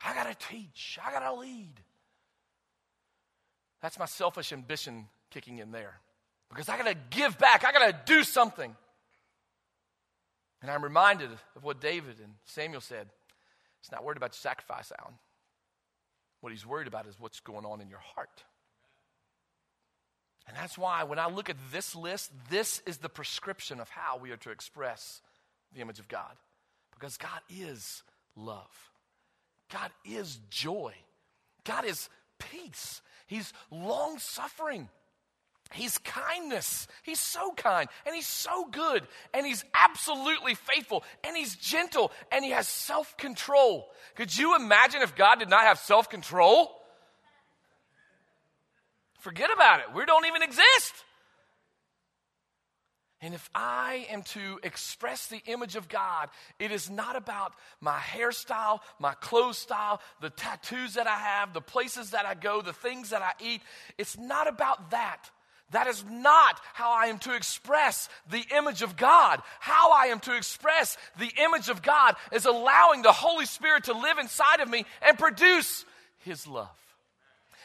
I 0.03 0.13
got 0.13 0.27
to 0.27 0.47
teach. 0.47 0.99
I 1.03 1.11
got 1.11 1.19
to 1.19 1.39
lead. 1.39 1.73
That's 3.85 3.99
my 3.99 4.07
selfish 4.07 4.51
ambition 4.51 5.05
kicking 5.29 5.59
in 5.59 5.71
there. 5.71 5.99
Because 6.49 6.69
I 6.69 6.77
got 6.79 6.87
to 6.87 6.97
give 7.11 7.37
back, 7.37 7.63
I 7.63 7.71
got 7.71 7.85
to 7.85 7.95
do 8.11 8.23
something. 8.23 8.75
And 10.63 10.71
I'm 10.71 10.83
reminded 10.83 11.29
of 11.55 11.63
what 11.63 11.81
David 11.81 12.15
and 12.17 12.33
Samuel 12.45 12.81
said. 12.81 13.07
He's 13.83 13.91
not 13.91 14.03
worried 14.03 14.17
about 14.17 14.31
your 14.31 14.39
sacrifice, 14.39 14.91
Alan. 14.99 15.13
What 16.41 16.51
he's 16.51 16.65
worried 16.65 16.87
about 16.87 17.05
is 17.05 17.13
what's 17.19 17.39
going 17.41 17.63
on 17.63 17.79
in 17.79 17.87
your 17.87 17.99
heart. 17.99 18.43
And 20.47 20.57
that's 20.57 20.79
why 20.79 21.03
when 21.03 21.19
I 21.19 21.29
look 21.29 21.51
at 21.51 21.57
this 21.71 21.95
list, 21.95 22.31
this 22.49 22.81
is 22.87 22.97
the 22.97 23.07
prescription 23.07 23.79
of 23.79 23.89
how 23.89 24.17
we 24.17 24.31
are 24.31 24.37
to 24.37 24.49
express 24.49 25.21
the 25.75 25.81
image 25.81 25.99
of 25.99 26.07
God. 26.07 26.33
Because 26.91 27.17
God 27.17 27.39
is 27.51 28.01
love, 28.35 28.89
God 29.71 29.91
is 30.03 30.39
joy, 30.49 30.95
God 31.65 31.85
is 31.85 32.09
peace. 32.39 33.03
He's 33.27 33.51
long 33.71 34.19
suffering. 34.19 34.89
He's 35.71 35.97
kindness. 35.97 36.87
He's 37.03 37.19
so 37.19 37.51
kind 37.53 37.89
and 38.05 38.15
he's 38.15 38.27
so 38.27 38.65
good 38.71 39.05
and 39.33 39.45
he's 39.45 39.65
absolutely 39.73 40.55
faithful 40.55 41.03
and 41.23 41.35
he's 41.35 41.55
gentle 41.55 42.11
and 42.31 42.45
he 42.45 42.51
has 42.51 42.67
self 42.67 43.17
control. 43.17 43.89
Could 44.15 44.35
you 44.37 44.55
imagine 44.55 45.01
if 45.01 45.15
God 45.15 45.39
did 45.39 45.49
not 45.49 45.63
have 45.63 45.79
self 45.79 46.09
control? 46.09 46.71
Forget 49.19 49.49
about 49.51 49.79
it. 49.79 49.85
We 49.95 50.05
don't 50.05 50.25
even 50.27 50.43
exist. 50.43 50.93
And 53.25 53.33
if 53.33 53.49
I 53.55 54.05
am 54.11 54.21
to 54.21 54.59
express 54.61 55.25
the 55.25 55.41
image 55.47 55.75
of 55.75 55.89
God, 55.89 56.29
it 56.59 56.69
is 56.69 56.91
not 56.91 57.15
about 57.15 57.53
my 57.81 57.97
hairstyle, 57.97 58.81
my 58.99 59.15
clothes 59.15 59.57
style, 59.57 59.99
the 60.21 60.29
tattoos 60.29 60.93
that 60.93 61.07
I 61.07 61.17
have, 61.17 61.51
the 61.51 61.59
places 61.59 62.11
that 62.11 62.27
I 62.27 62.35
go, 62.35 62.61
the 62.61 62.71
things 62.71 63.09
that 63.09 63.23
I 63.23 63.31
eat. 63.43 63.63
It's 63.97 64.15
not 64.15 64.47
about 64.47 64.91
that. 64.91 65.31
That 65.71 65.87
is 65.87 66.05
not 66.07 66.61
how 66.75 66.91
I 66.91 67.07
am 67.07 67.17
to 67.19 67.35
express 67.35 68.09
the 68.29 68.45
image 68.55 68.83
of 68.83 68.95
God. 68.95 69.41
How 69.59 69.91
I 69.91 70.09
am 70.09 70.19
to 70.19 70.37
express 70.37 70.95
the 71.17 71.31
image 71.43 71.69
of 71.69 71.81
God 71.81 72.17
is 72.31 72.45
allowing 72.45 73.01
the 73.01 73.11
Holy 73.11 73.47
Spirit 73.47 73.85
to 73.85 73.93
live 73.93 74.19
inside 74.19 74.59
of 74.59 74.69
me 74.69 74.85
and 75.01 75.17
produce 75.17 75.83
His 76.19 76.45
love 76.45 76.84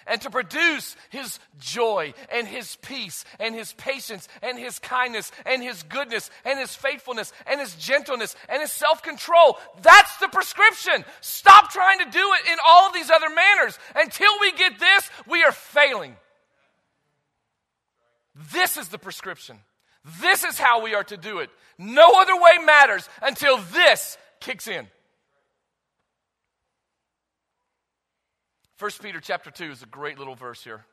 and 0.07 0.21
to 0.23 0.31
produce 0.31 0.97
his 1.11 1.39
joy 1.59 2.15
and 2.33 2.47
his 2.47 2.77
peace 2.77 3.25
and 3.39 3.55
his 3.55 3.73
patience 3.75 4.29
and 4.43 4.59
his 4.59 4.79
kindness 4.79 5.31
and 5.47 5.63
his 5.63 5.83
goodness 5.85 6.31
and 6.45 6.59
his 6.59 6.75
faithfulness 6.75 7.33
and 7.47 7.61
his 7.61 7.75
gentleness 7.75 8.37
and 8.49 8.61
his 8.61 8.73
self 8.73 9.03
control. 9.03 9.59
That's 9.83 10.17
the 10.19 10.29
prescription. 10.29 11.05
Stop 11.21 11.71
trying 11.71 11.99
to 11.99 12.11
do 12.11 12.33
it 12.35 12.53
in 12.53 12.59
all 12.67 12.89
of 12.89 12.95
these 12.95 13.11
other 13.11 13.31
manners. 13.31 13.79
Until 13.95 14.33
we 14.41 14.53
get 14.53 14.79
this, 14.79 15.11
we 15.27 15.43
are 15.43 15.53
failing. 15.53 16.17
This 18.53 18.77
is 18.77 18.89
the 18.89 18.99
prescription. 18.99 19.59
This 20.21 20.45
is 20.45 20.59
how 20.59 20.83
we 20.83 20.95
are 20.95 21.05
to 21.05 21.17
do 21.17 21.41
it. 21.41 21.51
No 21.79 22.21
other 22.21 22.35
way 22.35 22.65
matters 22.65 23.09
until 23.23 23.59
this 23.59 24.17
kicks 24.41 24.67
in. 24.67 24.87
1 28.81 28.91
Peter 29.03 29.21
chapter 29.21 29.51
2 29.51 29.73
is 29.73 29.83
a 29.83 29.87
great 29.87 30.19
little 30.19 30.35
verse 30.35 30.65
here. 30.65 30.87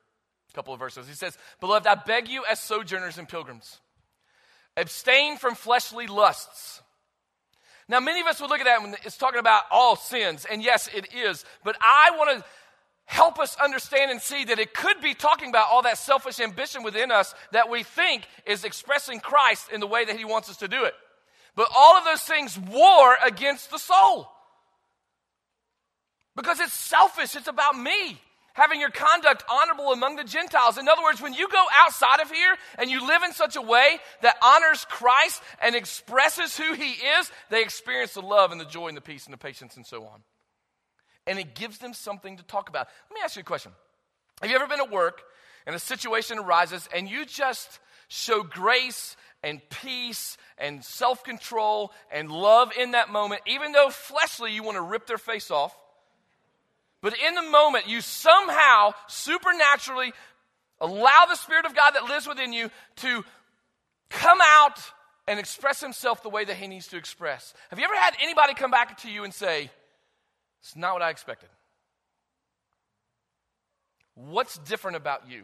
A 0.52 0.54
couple 0.54 0.73
of 0.73 0.80
verses. 0.80 1.08
He 1.08 1.13
says, 1.13 1.38
Beloved, 1.62 1.88
I 1.88 1.95
beg 1.95 2.28
you 2.28 2.43
as 2.50 2.60
sojourners 2.60 3.17
and 3.17 3.30
pilgrims, 3.30 3.80
abstain 4.76 5.38
from 5.38 5.56
fleshly 5.56 6.08
lusts. 6.08 6.82
Now, 7.88 8.02
many 8.02 8.19
of 8.19 8.28
us 8.28 8.41
would 8.41 8.50
look 8.50 8.60
at 8.60 8.65
that 8.65 8.82
when 8.82 8.93
it's 9.06 9.15
talking 9.15 9.39
about 9.39 9.63
all 9.71 9.95
sins, 9.95 10.45
and 10.52 10.62
yes, 10.62 10.89
it 10.93 11.13
is. 11.13 11.45
But 11.63 11.78
I 11.80 12.12
want 12.17 12.38
to 12.38 12.45
help 13.06 13.39
us 13.39 13.56
understand 13.63 14.12
and 14.12 14.19
see 14.19 14.43
that 14.43 14.60
it 14.60 14.73
could 14.73 15.00
be 15.00 15.13
talking 15.13 15.47
about 15.47 15.67
all 15.71 15.84
that 15.84 15.97
selfish 15.97 16.41
ambition 16.41 16.84
within 16.84 17.10
us 17.10 17.34
that 17.54 17.69
we 17.69 17.84
think 17.84 18.23
is 18.45 18.65
expressing 18.65 19.21
Christ 19.21 19.71
in 19.71 19.80
the 19.80 19.88
way 19.88 20.04
that 20.04 20.17
He 20.17 20.26
wants 20.26 20.50
us 20.50 20.58
to 20.58 20.67
do 20.67 20.84
it. 20.84 20.93
But 21.56 21.69
all 21.73 21.95
of 21.95 22.04
those 22.04 22.21
things 22.21 22.60
war 22.60 23.15
against 23.26 23.71
the 23.71 23.78
soul. 23.78 24.28
Because 26.38 26.60
it's 26.60 26.71
selfish, 26.71 27.36
it's 27.36 27.47
about 27.47 27.78
me. 27.78 28.21
Having 28.54 28.80
your 28.80 28.91
conduct 28.91 29.43
honorable 29.52 29.91
among 29.91 30.15
the 30.15 30.23
Gentiles. 30.23 30.78
In 30.78 30.88
other 30.88 31.02
words, 31.04 31.19
when 31.19 31.34
you 31.34 31.47
go 31.50 31.65
outside 31.80 32.21
of 32.21 32.32
here 32.32 32.56
and 32.78 32.89
you 32.89 33.06
live 33.06 33.23
in 33.23 33.34
such 33.34 33.56
a 33.56 33.62
way 33.62 33.97
that 34.21 34.36
honors 34.43 34.86
Christ 34.86 35.41
and 35.62 35.76
expresses 35.76 36.56
who 36.56 36.73
He 36.73 36.91
is, 36.91 37.32
they 37.50 37.62
experience 37.62 38.13
the 38.13 38.21
love 38.21 38.52
and 38.52 38.62
the 38.62 38.65
joy 38.65 38.88
and 38.88 38.95
the 38.95 39.02
peace 39.02 39.26
and 39.26 39.34
the 39.34 39.38
patience 39.38 39.76
and 39.78 39.86
so 39.86 40.06
on. 40.06 40.21
And 41.26 41.39
it 41.39 41.56
gives 41.56 41.80
them 41.80 41.93
something 41.93 42.38
to 42.38 42.43
talk 42.43 42.69
about. 42.69 42.88
Let 43.10 43.15
me 43.15 43.21
ask 43.23 43.36
you 43.36 43.41
a 43.41 43.43
question. 43.43 43.71
Have 44.41 44.50
you 44.50 44.56
ever 44.56 44.67
been 44.67 44.80
at 44.80 44.91
work 44.91 45.23
and 45.65 45.76
a 45.76 45.80
situation 45.80 46.38
arises 46.38 46.88
and 46.95 47.10
you 47.10 47.26
just 47.26 47.80
show 48.10 48.43
grace 48.43 49.17
and 49.43 49.60
peace 49.69 50.38
and 50.58 50.84
self 50.84 51.23
control 51.23 51.91
and 52.12 52.32
love 52.32 52.71
in 52.78 52.91
that 52.91 53.10
moment, 53.12 53.41
even 53.47 53.71
though 53.71 53.89
fleshly 53.89 54.54
you 54.54 54.62
want 54.62 54.78
to 54.78 54.84
rip 54.84 55.08
their 55.08 55.17
face 55.17 55.50
off? 55.50 55.76
But 57.01 57.15
in 57.17 57.36
the 57.36 57.43
moment, 57.43 57.88
you 57.88 58.01
somehow 58.01 58.93
supernaturally 59.07 60.13
allow 60.79 61.25
the 61.29 61.36
Spirit 61.36 61.65
of 61.65 61.75
God 61.75 61.91
that 61.91 62.05
lives 62.05 62.27
within 62.27 62.53
you 62.53 62.69
to 62.97 63.23
come 64.10 64.39
out 64.41 64.79
and 65.27 65.39
express 65.39 65.81
himself 65.81 66.23
the 66.23 66.29
way 66.29 66.45
that 66.45 66.55
he 66.55 66.67
needs 66.67 66.88
to 66.88 66.97
express. 66.97 67.53
Have 67.69 67.79
you 67.79 67.86
ever 67.86 67.95
had 67.95 68.15
anybody 68.21 68.53
come 68.53 68.71
back 68.71 68.97
to 68.99 69.12
you 69.12 69.23
and 69.23 69.33
say, 69.33 69.69
It's 70.62 70.75
not 70.75 70.93
what 70.93 71.01
I 71.01 71.10
expected? 71.10 71.49
What's 74.15 74.57
different 74.57 74.97
about 74.97 75.29
you? 75.29 75.43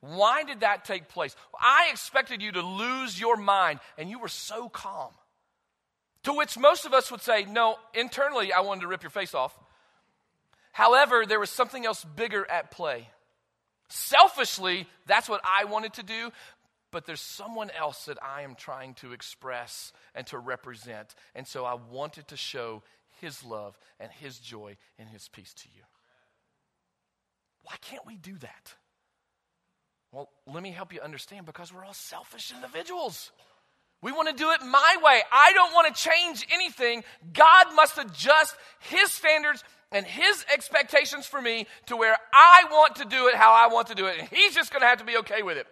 Why 0.00 0.42
did 0.42 0.60
that 0.60 0.84
take 0.84 1.08
place? 1.08 1.36
I 1.58 1.88
expected 1.90 2.42
you 2.42 2.52
to 2.52 2.62
lose 2.62 3.18
your 3.18 3.36
mind, 3.36 3.80
and 3.96 4.10
you 4.10 4.18
were 4.18 4.28
so 4.28 4.68
calm. 4.68 5.12
To 6.24 6.32
which 6.32 6.58
most 6.58 6.84
of 6.84 6.92
us 6.92 7.10
would 7.10 7.22
say, 7.22 7.44
No, 7.44 7.76
internally, 7.94 8.52
I 8.52 8.60
wanted 8.60 8.82
to 8.82 8.86
rip 8.88 9.02
your 9.02 9.10
face 9.10 9.34
off. 9.34 9.56
However, 10.74 11.24
there 11.24 11.38
was 11.38 11.50
something 11.50 11.86
else 11.86 12.04
bigger 12.04 12.44
at 12.50 12.72
play. 12.72 13.08
Selfishly, 13.88 14.88
that's 15.06 15.28
what 15.28 15.40
I 15.44 15.66
wanted 15.66 15.92
to 15.94 16.02
do, 16.02 16.32
but 16.90 17.06
there's 17.06 17.20
someone 17.20 17.70
else 17.70 18.06
that 18.06 18.18
I 18.20 18.42
am 18.42 18.56
trying 18.56 18.94
to 18.94 19.12
express 19.12 19.92
and 20.16 20.26
to 20.26 20.38
represent. 20.38 21.14
And 21.36 21.46
so 21.46 21.64
I 21.64 21.74
wanted 21.74 22.26
to 22.28 22.36
show 22.36 22.82
his 23.20 23.44
love 23.44 23.78
and 24.00 24.10
his 24.10 24.40
joy 24.40 24.76
and 24.98 25.08
his 25.08 25.28
peace 25.28 25.54
to 25.54 25.68
you. 25.76 25.82
Why 27.62 27.76
can't 27.80 28.04
we 28.04 28.16
do 28.16 28.36
that? 28.38 28.74
Well, 30.10 30.28
let 30.44 30.60
me 30.60 30.72
help 30.72 30.92
you 30.92 31.00
understand 31.00 31.46
because 31.46 31.72
we're 31.72 31.84
all 31.84 31.94
selfish 31.94 32.52
individuals. 32.52 33.30
We 34.04 34.12
want 34.12 34.28
to 34.28 34.34
do 34.34 34.50
it 34.50 34.60
my 34.60 34.96
way. 35.02 35.22
I 35.32 35.54
don't 35.54 35.72
want 35.72 35.86
to 35.94 35.98
change 35.98 36.46
anything. 36.52 37.04
God 37.32 37.74
must 37.74 37.96
adjust 37.96 38.54
his 38.80 39.10
standards 39.10 39.64
and 39.90 40.04
his 40.04 40.44
expectations 40.52 41.24
for 41.24 41.40
me 41.40 41.66
to 41.86 41.96
where 41.96 42.14
I 42.34 42.64
want 42.70 42.96
to 42.96 43.06
do 43.06 43.28
it 43.28 43.34
how 43.34 43.54
I 43.54 43.72
want 43.72 43.86
to 43.86 43.94
do 43.94 44.04
it. 44.04 44.18
And 44.18 44.28
he's 44.28 44.54
just 44.54 44.70
going 44.70 44.82
to 44.82 44.88
have 44.88 44.98
to 44.98 45.06
be 45.06 45.16
okay 45.16 45.42
with 45.42 45.56
it. 45.56 45.66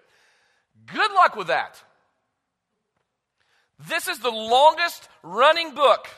Good 0.87 1.13
luck 1.13 1.37
with 1.37 1.49
that. 1.49 1.77
This 3.87 4.09
is 4.09 4.19
the 4.21 4.31
longest 4.31 5.11
running 5.23 5.75
book. 5.75 6.09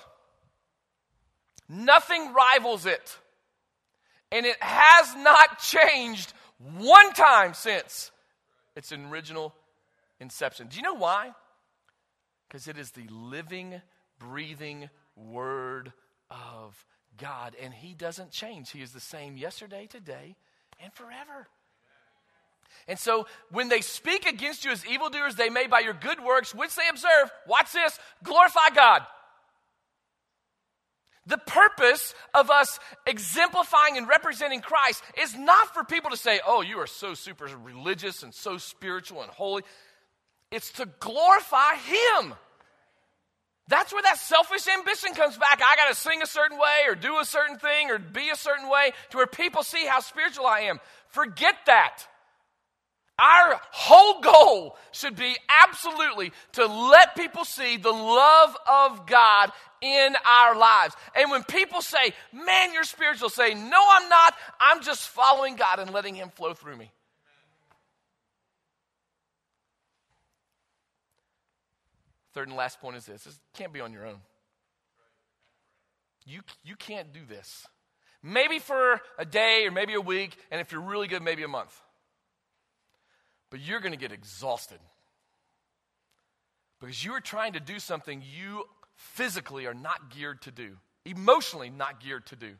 Nothing 1.68 2.32
rivals 2.32 2.86
it. 2.86 3.18
And 4.30 4.46
it 4.46 4.62
has 4.62 5.16
not 5.16 5.58
changed 5.58 6.32
one 6.78 7.12
time 7.12 7.54
since 7.54 8.12
its 8.76 8.92
original 8.92 9.52
inception. 10.20 10.68
Do 10.68 10.76
you 10.76 10.82
know 10.84 10.94
why? 10.94 11.32
Because 12.54 12.68
it 12.68 12.78
is 12.78 12.92
the 12.92 13.08
living, 13.10 13.82
breathing 14.20 14.88
Word 15.16 15.92
of 16.30 16.86
God, 17.18 17.56
and 17.60 17.74
He 17.74 17.94
doesn't 17.94 18.30
change. 18.30 18.70
He 18.70 18.80
is 18.80 18.92
the 18.92 19.00
same 19.00 19.36
yesterday, 19.36 19.88
today, 19.90 20.36
and 20.80 20.92
forever. 20.92 21.48
And 22.86 22.96
so 22.96 23.26
when 23.50 23.70
they 23.70 23.80
speak 23.80 24.24
against 24.24 24.64
you 24.64 24.70
as 24.70 24.86
evildoers, 24.86 25.34
they 25.34 25.50
may 25.50 25.66
by 25.66 25.80
your 25.80 25.94
good 25.94 26.22
works, 26.22 26.54
which 26.54 26.76
they 26.76 26.86
observe, 26.88 27.28
watch 27.48 27.72
this, 27.72 27.98
glorify 28.22 28.68
God. 28.72 29.02
The 31.26 31.38
purpose 31.38 32.14
of 32.34 32.50
us 32.50 32.78
exemplifying 33.04 33.96
and 33.96 34.06
representing 34.06 34.60
Christ 34.60 35.02
is 35.20 35.36
not 35.36 35.74
for 35.74 35.82
people 35.82 36.12
to 36.12 36.16
say, 36.16 36.38
oh, 36.46 36.62
you 36.62 36.78
are 36.78 36.86
so 36.86 37.14
super 37.14 37.48
religious 37.64 38.22
and 38.22 38.32
so 38.32 38.58
spiritual 38.58 39.22
and 39.22 39.30
holy. 39.32 39.64
It's 40.54 40.70
to 40.74 40.86
glorify 41.00 41.74
Him. 41.74 42.34
That's 43.66 43.92
where 43.92 44.02
that 44.02 44.18
selfish 44.18 44.68
ambition 44.68 45.14
comes 45.14 45.36
back. 45.36 45.60
I 45.64 45.74
got 45.74 45.88
to 45.88 45.94
sing 45.94 46.22
a 46.22 46.26
certain 46.26 46.58
way 46.58 46.82
or 46.86 46.94
do 46.94 47.18
a 47.18 47.24
certain 47.24 47.58
thing 47.58 47.90
or 47.90 47.98
be 47.98 48.28
a 48.28 48.36
certain 48.36 48.68
way 48.68 48.92
to 49.10 49.16
where 49.16 49.26
people 49.26 49.64
see 49.64 49.84
how 49.84 50.00
spiritual 50.00 50.46
I 50.46 50.60
am. 50.60 50.78
Forget 51.08 51.56
that. 51.66 52.06
Our 53.18 53.60
whole 53.70 54.20
goal 54.20 54.76
should 54.92 55.16
be 55.16 55.36
absolutely 55.64 56.32
to 56.52 56.66
let 56.66 57.16
people 57.16 57.44
see 57.44 57.76
the 57.76 57.92
love 57.92 58.56
of 58.68 59.06
God 59.06 59.50
in 59.80 60.14
our 60.28 60.56
lives. 60.56 60.94
And 61.16 61.30
when 61.30 61.42
people 61.44 61.80
say, 61.80 62.12
Man, 62.32 62.72
you're 62.72 62.84
spiritual, 62.84 63.28
say, 63.28 63.54
No, 63.54 63.80
I'm 63.90 64.08
not. 64.08 64.34
I'm 64.60 64.82
just 64.82 65.08
following 65.08 65.56
God 65.56 65.80
and 65.80 65.92
letting 65.92 66.14
Him 66.14 66.30
flow 66.30 66.54
through 66.54 66.76
me. 66.76 66.92
Third 72.34 72.48
and 72.48 72.56
last 72.56 72.80
point 72.80 72.96
is 72.96 73.06
this 73.06 73.24
this 73.24 73.40
can't 73.54 73.72
be 73.72 73.80
on 73.80 73.92
your 73.92 74.06
own. 74.06 74.18
You, 76.26 76.40
you 76.64 76.74
can't 76.76 77.12
do 77.12 77.20
this. 77.28 77.66
Maybe 78.22 78.58
for 78.58 79.00
a 79.18 79.26
day 79.26 79.66
or 79.66 79.70
maybe 79.70 79.94
a 79.94 80.00
week, 80.00 80.36
and 80.50 80.60
if 80.60 80.72
you're 80.72 80.80
really 80.80 81.06
good, 81.06 81.22
maybe 81.22 81.42
a 81.42 81.48
month. 81.48 81.78
But 83.50 83.60
you're 83.60 83.80
going 83.80 83.92
to 83.92 83.98
get 83.98 84.10
exhausted 84.10 84.78
because 86.80 87.04
you 87.04 87.12
are 87.12 87.20
trying 87.20 87.52
to 87.52 87.60
do 87.60 87.78
something 87.78 88.22
you 88.36 88.64
physically 88.96 89.66
are 89.66 89.74
not 89.74 90.10
geared 90.10 90.42
to 90.42 90.50
do, 90.50 90.76
emotionally 91.04 91.70
not 91.70 92.00
geared 92.02 92.26
to 92.26 92.36
do. 92.36 92.54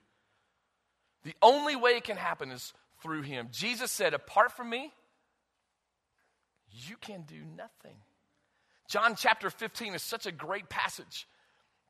The 1.25 1.35
only 1.41 1.75
way 1.75 1.93
it 1.93 2.05
can 2.05 2.17
happen 2.19 2.51
is 2.51 2.75
through 3.03 3.23
Him. 3.23 3.49
Jesus 3.51 3.91
said, 3.91 4.13
Apart 4.13 4.53
from 4.53 4.69
me, 4.69 4.93
you 6.71 6.97
can 7.01 7.23
do 7.23 7.41
nothing. 7.57 7.97
John 8.89 9.15
chapter 9.17 9.51
15 9.51 9.95
is 9.95 10.03
such 10.03 10.27
a 10.27 10.33
great 10.33 10.69
passage. 10.69 11.27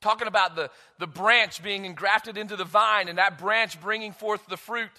Talking 0.00 0.28
about 0.28 0.54
the, 0.54 0.70
the 0.98 1.06
branch 1.06 1.62
being 1.62 1.84
engrafted 1.84 2.36
into 2.36 2.56
the 2.56 2.64
vine 2.64 3.08
and 3.08 3.18
that 3.18 3.38
branch 3.38 3.80
bringing 3.80 4.12
forth 4.12 4.46
the 4.46 4.56
fruit. 4.56 4.90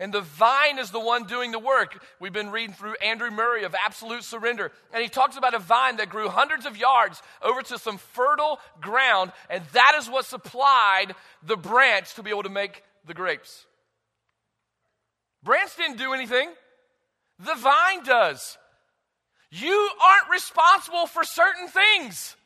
And 0.00 0.12
the 0.12 0.20
vine 0.20 0.78
is 0.78 0.90
the 0.90 1.00
one 1.00 1.24
doing 1.24 1.50
the 1.50 1.58
work. 1.58 2.04
We've 2.20 2.32
been 2.32 2.50
reading 2.50 2.74
through 2.74 2.94
Andrew 3.04 3.30
Murray 3.30 3.64
of 3.64 3.74
Absolute 3.74 4.22
Surrender. 4.22 4.70
And 4.92 5.02
he 5.02 5.08
talks 5.08 5.36
about 5.36 5.54
a 5.54 5.58
vine 5.58 5.96
that 5.96 6.08
grew 6.08 6.28
hundreds 6.28 6.66
of 6.66 6.76
yards 6.76 7.20
over 7.42 7.62
to 7.62 7.78
some 7.78 7.98
fertile 7.98 8.60
ground. 8.80 9.32
And 9.50 9.64
that 9.72 9.96
is 9.98 10.08
what 10.08 10.24
supplied 10.24 11.14
the 11.42 11.56
branch 11.56 12.14
to 12.14 12.22
be 12.22 12.30
able 12.30 12.44
to 12.44 12.48
make 12.48 12.84
the 13.06 13.14
grapes. 13.14 13.66
Branch 15.42 15.76
didn't 15.76 15.98
do 15.98 16.12
anything, 16.12 16.50
the 17.38 17.54
vine 17.54 18.02
does. 18.04 18.58
You 19.50 19.90
aren't 20.02 20.30
responsible 20.30 21.06
for 21.06 21.24
certain 21.24 21.68
things. 21.68 22.36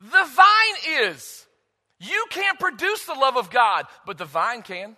The 0.00 0.08
vine 0.08 1.10
is. 1.10 1.46
You 1.98 2.26
can't 2.30 2.58
produce 2.58 3.04
the 3.04 3.14
love 3.14 3.36
of 3.36 3.50
God, 3.50 3.86
but 4.06 4.18
the 4.18 4.24
vine 4.24 4.62
can. 4.62 4.96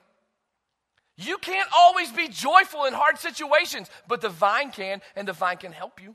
You 1.17 1.39
can't 1.39 1.69
always 1.75 2.11
be 2.13 2.29
joyful 2.29 2.85
in 2.85 2.93
hard 2.93 3.19
situations, 3.19 3.89
but 4.07 4.21
the 4.21 4.29
vine 4.29 4.71
can, 4.71 5.01
and 5.15 5.27
the 5.27 5.33
vine 5.33 5.57
can 5.57 5.73
help 5.73 6.03
you. 6.03 6.15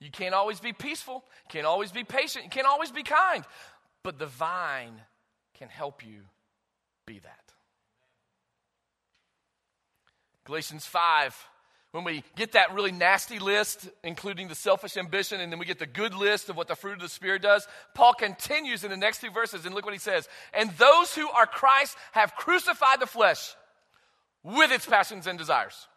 You 0.00 0.10
can't 0.10 0.34
always 0.34 0.60
be 0.60 0.72
peaceful, 0.72 1.24
can't 1.48 1.66
always 1.66 1.90
be 1.90 2.04
patient, 2.04 2.50
can't 2.52 2.66
always 2.66 2.92
be 2.92 3.02
kind, 3.02 3.44
but 4.04 4.18
the 4.18 4.26
vine 4.26 5.00
can 5.58 5.68
help 5.68 6.06
you 6.06 6.20
be 7.06 7.18
that. 7.18 7.52
Galatians 10.44 10.86
5 10.86 11.34
when 11.92 12.04
we 12.04 12.22
get 12.36 12.52
that 12.52 12.74
really 12.74 12.92
nasty 12.92 13.38
list, 13.38 13.88
including 14.04 14.48
the 14.48 14.54
selfish 14.54 14.96
ambition, 14.96 15.40
and 15.40 15.50
then 15.50 15.58
we 15.58 15.64
get 15.64 15.78
the 15.78 15.86
good 15.86 16.14
list 16.14 16.50
of 16.50 16.56
what 16.56 16.68
the 16.68 16.76
fruit 16.76 16.94
of 16.94 17.00
the 17.00 17.08
Spirit 17.08 17.40
does, 17.40 17.66
Paul 17.94 18.12
continues 18.12 18.84
in 18.84 18.90
the 18.90 18.96
next 18.96 19.20
two 19.20 19.30
verses, 19.30 19.64
and 19.64 19.74
look 19.74 19.84
what 19.84 19.94
he 19.94 20.00
says. 20.00 20.28
And 20.52 20.70
those 20.72 21.14
who 21.14 21.28
are 21.30 21.46
Christ 21.46 21.96
have 22.12 22.34
crucified 22.34 23.00
the 23.00 23.06
flesh 23.06 23.54
with 24.42 24.70
its 24.70 24.84
passions 24.84 25.26
and 25.26 25.38
desires. 25.38 25.88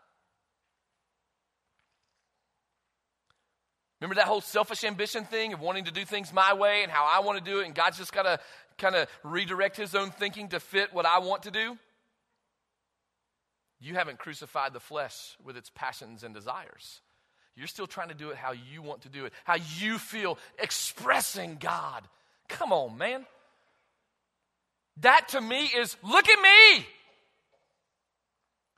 Remember 3.99 4.15
that 4.15 4.27
whole 4.27 4.41
selfish 4.41 4.83
ambition 4.83 5.25
thing 5.25 5.53
of 5.53 5.59
wanting 5.59 5.85
to 5.85 5.91
do 5.91 6.05
things 6.05 6.33
my 6.33 6.53
way 6.53 6.81
and 6.83 6.91
how 6.91 7.05
I 7.05 7.19
want 7.19 7.37
to 7.37 7.43
do 7.43 7.59
it, 7.59 7.65
and 7.65 7.75
God's 7.75 7.97
just 7.97 8.13
got 8.13 8.23
to 8.23 8.39
kind 8.77 8.95
of 8.95 9.07
redirect 9.23 9.75
his 9.75 9.93
own 9.93 10.09
thinking 10.09 10.47
to 10.49 10.59
fit 10.59 10.93
what 10.93 11.05
I 11.05 11.19
want 11.19 11.43
to 11.43 11.51
do? 11.51 11.77
You 13.81 13.95
haven't 13.95 14.19
crucified 14.19 14.73
the 14.73 14.79
flesh 14.79 15.35
with 15.43 15.57
its 15.57 15.71
passions 15.73 16.23
and 16.23 16.33
desires. 16.33 17.01
You're 17.55 17.67
still 17.67 17.87
trying 17.87 18.09
to 18.09 18.13
do 18.13 18.29
it 18.29 18.37
how 18.37 18.53
you 18.53 18.81
want 18.81 19.01
to 19.01 19.09
do 19.09 19.25
it, 19.25 19.33
how 19.43 19.57
you 19.79 19.97
feel 19.97 20.37
expressing 20.59 21.57
God. 21.59 22.07
Come 22.47 22.71
on, 22.71 22.97
man. 22.97 23.25
That 24.97 25.29
to 25.29 25.41
me 25.41 25.65
is 25.65 25.97
look 26.03 26.29
at 26.29 26.41
me. 26.41 26.85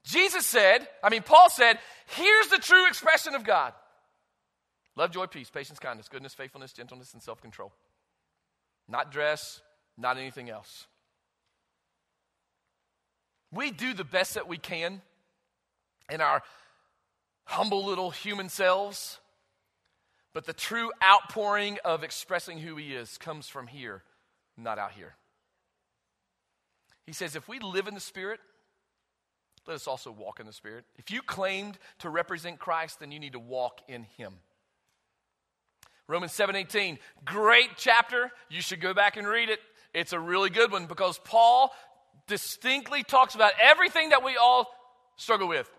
Jesus 0.05 0.45
said, 0.45 0.87
I 1.03 1.09
mean, 1.09 1.21
Paul 1.21 1.49
said, 1.49 1.79
here's 2.07 2.47
the 2.47 2.57
true 2.57 2.87
expression 2.87 3.35
of 3.35 3.43
God 3.43 3.73
love, 4.95 5.11
joy, 5.11 5.25
peace, 5.25 5.49
patience, 5.49 5.79
kindness, 5.79 6.07
goodness, 6.07 6.33
faithfulness, 6.33 6.71
gentleness, 6.71 7.13
and 7.13 7.21
self 7.21 7.41
control. 7.41 7.73
Not 8.87 9.11
dress, 9.11 9.61
not 9.97 10.17
anything 10.17 10.49
else. 10.49 10.87
We 13.53 13.71
do 13.71 13.93
the 13.93 14.03
best 14.03 14.33
that 14.33 14.47
we 14.47 14.57
can 14.57 15.01
in 16.09 16.21
our 16.21 16.41
humble 17.45 17.85
little 17.85 18.09
human 18.09 18.49
selves, 18.49 19.19
but 20.33 20.45
the 20.45 20.53
true 20.53 20.91
outpouring 21.03 21.77
of 21.85 22.03
expressing 22.03 22.57
who 22.57 22.75
He 22.77 22.93
is 22.93 23.17
comes 23.17 23.47
from 23.47 23.67
here, 23.67 24.03
not 24.57 24.79
out 24.79 24.93
here. 24.93 25.15
He 27.05 27.13
says, 27.13 27.35
if 27.35 27.47
we 27.47 27.59
live 27.59 27.87
in 27.87 27.93
the 27.93 27.99
Spirit, 27.99 28.39
let 29.67 29.75
us 29.75 29.87
also 29.87 30.11
walk 30.11 30.39
in 30.39 30.45
the 30.45 30.53
Spirit. 30.53 30.85
If 30.97 31.11
you 31.11 31.21
claimed 31.21 31.77
to 31.99 32.09
represent 32.09 32.59
Christ, 32.59 32.99
then 32.99 33.11
you 33.11 33.19
need 33.19 33.33
to 33.33 33.39
walk 33.39 33.81
in 33.87 34.03
Him. 34.17 34.33
Romans 36.07 36.33
7:18, 36.33 36.97
great 37.23 37.69
chapter. 37.77 38.31
You 38.49 38.61
should 38.61 38.81
go 38.81 38.93
back 38.93 39.15
and 39.15 39.25
read 39.25 39.49
it. 39.49 39.59
It's 39.93 40.11
a 40.11 40.19
really 40.19 40.49
good 40.49 40.71
one 40.71 40.85
because 40.85 41.17
Paul 41.19 41.73
distinctly 42.27 43.03
talks 43.03 43.35
about 43.35 43.53
everything 43.61 44.09
that 44.09 44.23
we 44.23 44.37
all 44.37 44.67
struggle 45.17 45.47
with. 45.47 45.69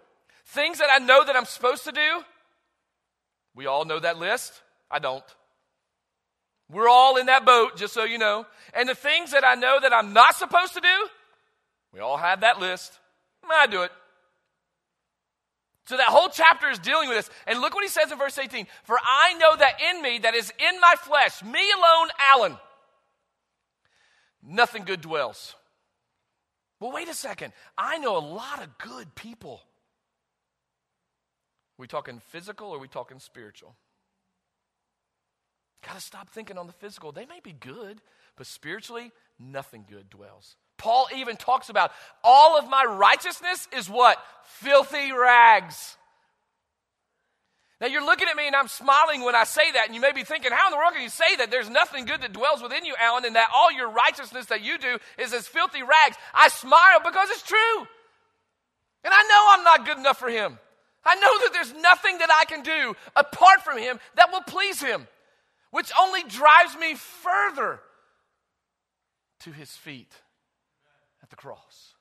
Things 0.46 0.78
that 0.78 0.88
I 0.90 0.98
know 0.98 1.24
that 1.24 1.36
I'm 1.36 1.46
supposed 1.46 1.84
to 1.84 1.92
do, 1.92 2.22
we 3.54 3.66
all 3.66 3.84
know 3.84 3.98
that 3.98 4.18
list. 4.18 4.52
I 4.90 4.98
don't. 4.98 5.24
We're 6.70 6.88
all 6.88 7.16
in 7.16 7.26
that 7.26 7.44
boat, 7.44 7.76
just 7.76 7.94
so 7.94 8.04
you 8.04 8.18
know. 8.18 8.46
And 8.72 8.88
the 8.88 8.94
things 8.94 9.32
that 9.32 9.44
I 9.44 9.54
know 9.54 9.78
that 9.80 9.92
I'm 9.92 10.12
not 10.12 10.34
supposed 10.34 10.74
to 10.74 10.80
do, 10.80 11.08
we 11.92 12.00
all 12.00 12.16
have 12.16 12.40
that 12.40 12.60
list. 12.60 12.98
I 13.50 13.66
do 13.66 13.82
it. 13.82 13.92
So 15.86 15.98
that 15.98 16.08
whole 16.08 16.28
chapter 16.30 16.70
is 16.70 16.78
dealing 16.78 17.08
with 17.08 17.18
this. 17.18 17.30
And 17.46 17.60
look 17.60 17.74
what 17.74 17.84
he 17.84 17.90
says 17.90 18.10
in 18.10 18.18
verse 18.18 18.38
18 18.38 18.66
For 18.84 18.96
I 18.98 19.34
know 19.34 19.56
that 19.56 19.74
in 19.90 20.02
me, 20.02 20.18
that 20.20 20.34
is 20.34 20.50
in 20.58 20.80
my 20.80 20.94
flesh, 20.98 21.42
me 21.42 21.60
alone, 21.70 22.08
Alan, 22.32 22.56
nothing 24.42 24.84
good 24.84 25.02
dwells. 25.02 25.54
Well, 26.84 26.92
wait 26.92 27.08
a 27.08 27.14
second. 27.14 27.54
I 27.78 27.96
know 27.96 28.14
a 28.14 28.20
lot 28.20 28.62
of 28.62 28.76
good 28.76 29.14
people. 29.14 29.62
Are 31.78 31.78
we 31.78 31.86
talking 31.86 32.20
physical 32.28 32.68
or 32.68 32.76
are 32.76 32.78
we 32.78 32.88
talking 32.88 33.20
spiritual? 33.20 33.74
Got 35.82 35.94
to 35.94 36.02
stop 36.02 36.28
thinking 36.28 36.58
on 36.58 36.66
the 36.66 36.74
physical. 36.74 37.10
They 37.10 37.24
may 37.24 37.40
be 37.42 37.52
good, 37.52 38.02
but 38.36 38.46
spiritually, 38.46 39.12
nothing 39.38 39.86
good 39.88 40.10
dwells. 40.10 40.56
Paul 40.76 41.06
even 41.16 41.38
talks 41.38 41.70
about 41.70 41.90
all 42.22 42.58
of 42.58 42.68
my 42.68 42.84
righteousness 42.84 43.66
is 43.74 43.88
what? 43.88 44.18
Filthy 44.42 45.10
rags. 45.10 45.96
Now 47.84 47.90
you're 47.90 48.06
looking 48.06 48.28
at 48.28 48.36
me 48.36 48.46
and 48.46 48.56
I'm 48.56 48.68
smiling 48.68 49.24
when 49.24 49.34
I 49.34 49.44
say 49.44 49.70
that, 49.72 49.84
and 49.84 49.94
you 49.94 50.00
may 50.00 50.12
be 50.12 50.24
thinking, 50.24 50.50
how 50.52 50.68
in 50.68 50.70
the 50.70 50.78
world 50.78 50.94
can 50.94 51.02
you 51.02 51.10
say 51.10 51.36
that? 51.36 51.50
There's 51.50 51.68
nothing 51.68 52.06
good 52.06 52.22
that 52.22 52.32
dwells 52.32 52.62
within 52.62 52.86
you, 52.86 52.94
Alan, 52.98 53.26
and 53.26 53.36
that 53.36 53.50
all 53.54 53.70
your 53.70 53.90
righteousness 53.90 54.46
that 54.46 54.62
you 54.62 54.78
do 54.78 54.96
is 55.18 55.34
as 55.34 55.46
filthy 55.46 55.82
rags. 55.82 56.16
I 56.32 56.48
smile 56.48 57.00
because 57.04 57.28
it's 57.28 57.42
true. 57.42 57.78
And 59.04 59.12
I 59.12 59.22
know 59.24 59.46
I'm 59.50 59.64
not 59.64 59.84
good 59.84 59.98
enough 59.98 60.18
for 60.18 60.30
him. 60.30 60.58
I 61.04 61.16
know 61.16 61.38
that 61.42 61.50
there's 61.52 61.74
nothing 61.74 62.16
that 62.20 62.30
I 62.32 62.46
can 62.46 62.62
do 62.62 62.96
apart 63.16 63.60
from 63.60 63.76
him 63.76 64.00
that 64.14 64.32
will 64.32 64.44
please 64.44 64.80
him, 64.80 65.06
which 65.70 65.92
only 66.00 66.22
drives 66.22 66.74
me 66.80 66.94
further 66.94 67.80
to 69.40 69.52
his 69.52 69.70
feet 69.72 70.14
at 71.22 71.28
the 71.28 71.36
cross. 71.36 71.93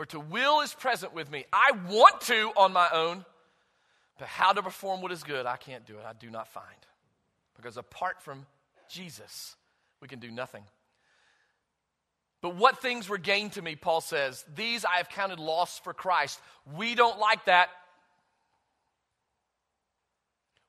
For 0.00 0.06
to 0.06 0.20
will 0.20 0.62
is 0.62 0.72
present 0.72 1.12
with 1.12 1.30
me. 1.30 1.44
I 1.52 1.72
want 1.90 2.22
to 2.22 2.52
on 2.56 2.72
my 2.72 2.88
own, 2.90 3.22
but 4.18 4.28
how 4.28 4.50
to 4.50 4.62
perform 4.62 5.02
what 5.02 5.12
is 5.12 5.22
good, 5.22 5.44
I 5.44 5.58
can't 5.58 5.84
do 5.84 5.92
it. 5.92 6.06
I 6.08 6.14
do 6.14 6.30
not 6.30 6.48
find. 6.48 6.64
Because 7.54 7.76
apart 7.76 8.22
from 8.22 8.46
Jesus, 8.88 9.56
we 10.00 10.08
can 10.08 10.18
do 10.18 10.30
nothing. 10.30 10.64
But 12.40 12.56
what 12.56 12.80
things 12.80 13.10
were 13.10 13.18
gained 13.18 13.52
to 13.52 13.60
me, 13.60 13.76
Paul 13.76 14.00
says, 14.00 14.42
these 14.54 14.86
I 14.86 14.96
have 14.96 15.10
counted 15.10 15.38
loss 15.38 15.78
for 15.78 15.92
Christ. 15.92 16.40
We 16.74 16.94
don't 16.94 17.18
like 17.18 17.44
that. 17.44 17.68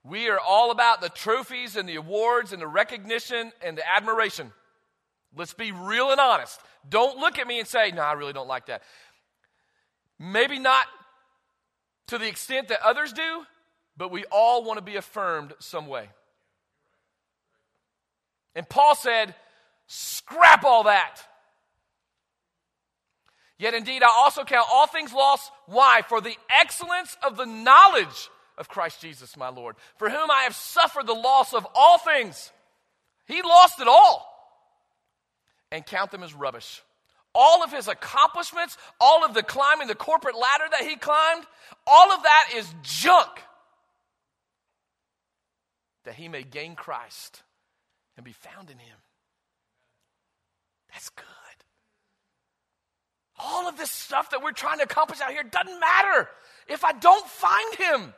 We 0.03 0.27
are 0.27 0.41
all 0.41 0.71
about 0.71 0.99
the 0.99 1.07
trophies 1.07 1.77
and 1.77 1.87
the 1.87 1.95
awards 1.95 2.51
and 2.51 2.61
the 2.61 2.67
recognition 2.67 3.53
and 3.61 3.77
the 3.77 3.89
admiration. 3.89 4.51
Let's 5.33 5.53
be 5.53 5.71
real 5.71 6.11
and 6.11 6.19
honest. 6.19 6.59
Don't 6.89 7.17
look 7.19 7.39
at 7.39 7.47
me 7.47 7.59
and 7.59 7.67
say, 7.67 7.91
no, 7.91 8.01
I 8.01 8.13
really 8.13 8.33
don't 8.33 8.49
like 8.49 8.65
that. 8.65 8.81
Maybe 10.23 10.59
not 10.59 10.85
to 12.07 12.19
the 12.19 12.27
extent 12.27 12.67
that 12.67 12.85
others 12.85 13.11
do, 13.11 13.43
but 13.97 14.11
we 14.11 14.23
all 14.25 14.63
want 14.63 14.77
to 14.77 14.83
be 14.83 14.95
affirmed 14.95 15.53
some 15.57 15.87
way. 15.87 16.09
And 18.53 18.69
Paul 18.69 18.93
said, 18.93 19.33
scrap 19.87 20.63
all 20.63 20.83
that. 20.83 21.17
Yet 23.57 23.73
indeed, 23.73 24.03
I 24.03 24.11
also 24.15 24.43
count 24.43 24.67
all 24.71 24.85
things 24.85 25.11
lost. 25.11 25.51
Why? 25.65 26.01
For 26.07 26.21
the 26.21 26.35
excellence 26.61 27.17
of 27.25 27.35
the 27.35 27.45
knowledge 27.45 28.29
of 28.59 28.69
Christ 28.69 29.01
Jesus, 29.01 29.35
my 29.35 29.49
Lord, 29.49 29.75
for 29.97 30.07
whom 30.07 30.29
I 30.29 30.43
have 30.43 30.55
suffered 30.55 31.07
the 31.07 31.13
loss 31.13 31.53
of 31.53 31.65
all 31.73 31.97
things. 31.97 32.51
He 33.25 33.41
lost 33.41 33.81
it 33.81 33.87
all 33.87 34.27
and 35.71 35.83
count 35.83 36.11
them 36.11 36.21
as 36.21 36.33
rubbish. 36.35 36.83
All 37.33 37.63
of 37.63 37.71
his 37.71 37.87
accomplishments, 37.87 38.77
all 38.99 39.23
of 39.23 39.33
the 39.33 39.43
climbing 39.43 39.87
the 39.87 39.95
corporate 39.95 40.35
ladder 40.35 40.65
that 40.71 40.83
he 40.87 40.95
climbed, 40.95 41.45
all 41.87 42.11
of 42.11 42.23
that 42.23 42.49
is 42.55 42.73
junk. 42.83 43.29
That 46.05 46.15
he 46.15 46.27
may 46.27 46.43
gain 46.43 46.75
Christ 46.75 47.43
and 48.17 48.25
be 48.25 48.33
found 48.33 48.69
in 48.69 48.77
him. 48.77 48.97
That's 50.91 51.09
good. 51.09 51.25
All 53.39 53.67
of 53.67 53.77
this 53.77 53.91
stuff 53.91 54.31
that 54.31 54.43
we're 54.43 54.51
trying 54.51 54.77
to 54.79 54.83
accomplish 54.83 55.21
out 55.21 55.31
here 55.31 55.43
doesn't 55.43 55.79
matter 55.79 56.29
if 56.67 56.83
I 56.83 56.91
don't 56.91 57.27
find 57.27 57.75
him, 57.75 58.13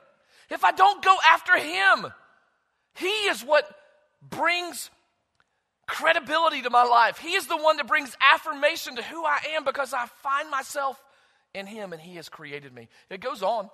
if 0.49 0.63
I 0.63 0.71
don't 0.71 1.03
go 1.03 1.15
after 1.31 1.57
him. 1.57 2.11
He 2.95 3.07
is 3.07 3.41
what 3.41 3.69
brings 4.21 4.89
credibility 5.93 6.63
to 6.63 6.69
my 6.71 6.83
life. 6.83 7.19
He 7.19 7.33
is 7.35 7.45
the 7.47 7.57
one 7.57 7.77
that 7.77 7.87
brings 7.87 8.17
affirmation 8.33 8.95
to 8.95 9.03
who 9.03 9.23
I 9.23 9.37
am 9.55 9.63
because 9.63 9.93
I 9.93 10.07
find 10.23 10.49
myself 10.49 11.01
in 11.53 11.67
Him 11.67 11.93
and 11.93 12.01
He 12.01 12.15
has 12.15 12.29
created 12.29 12.73
me. 12.73 12.89
It 13.09 13.21
goes 13.21 13.43
on. 13.43 13.69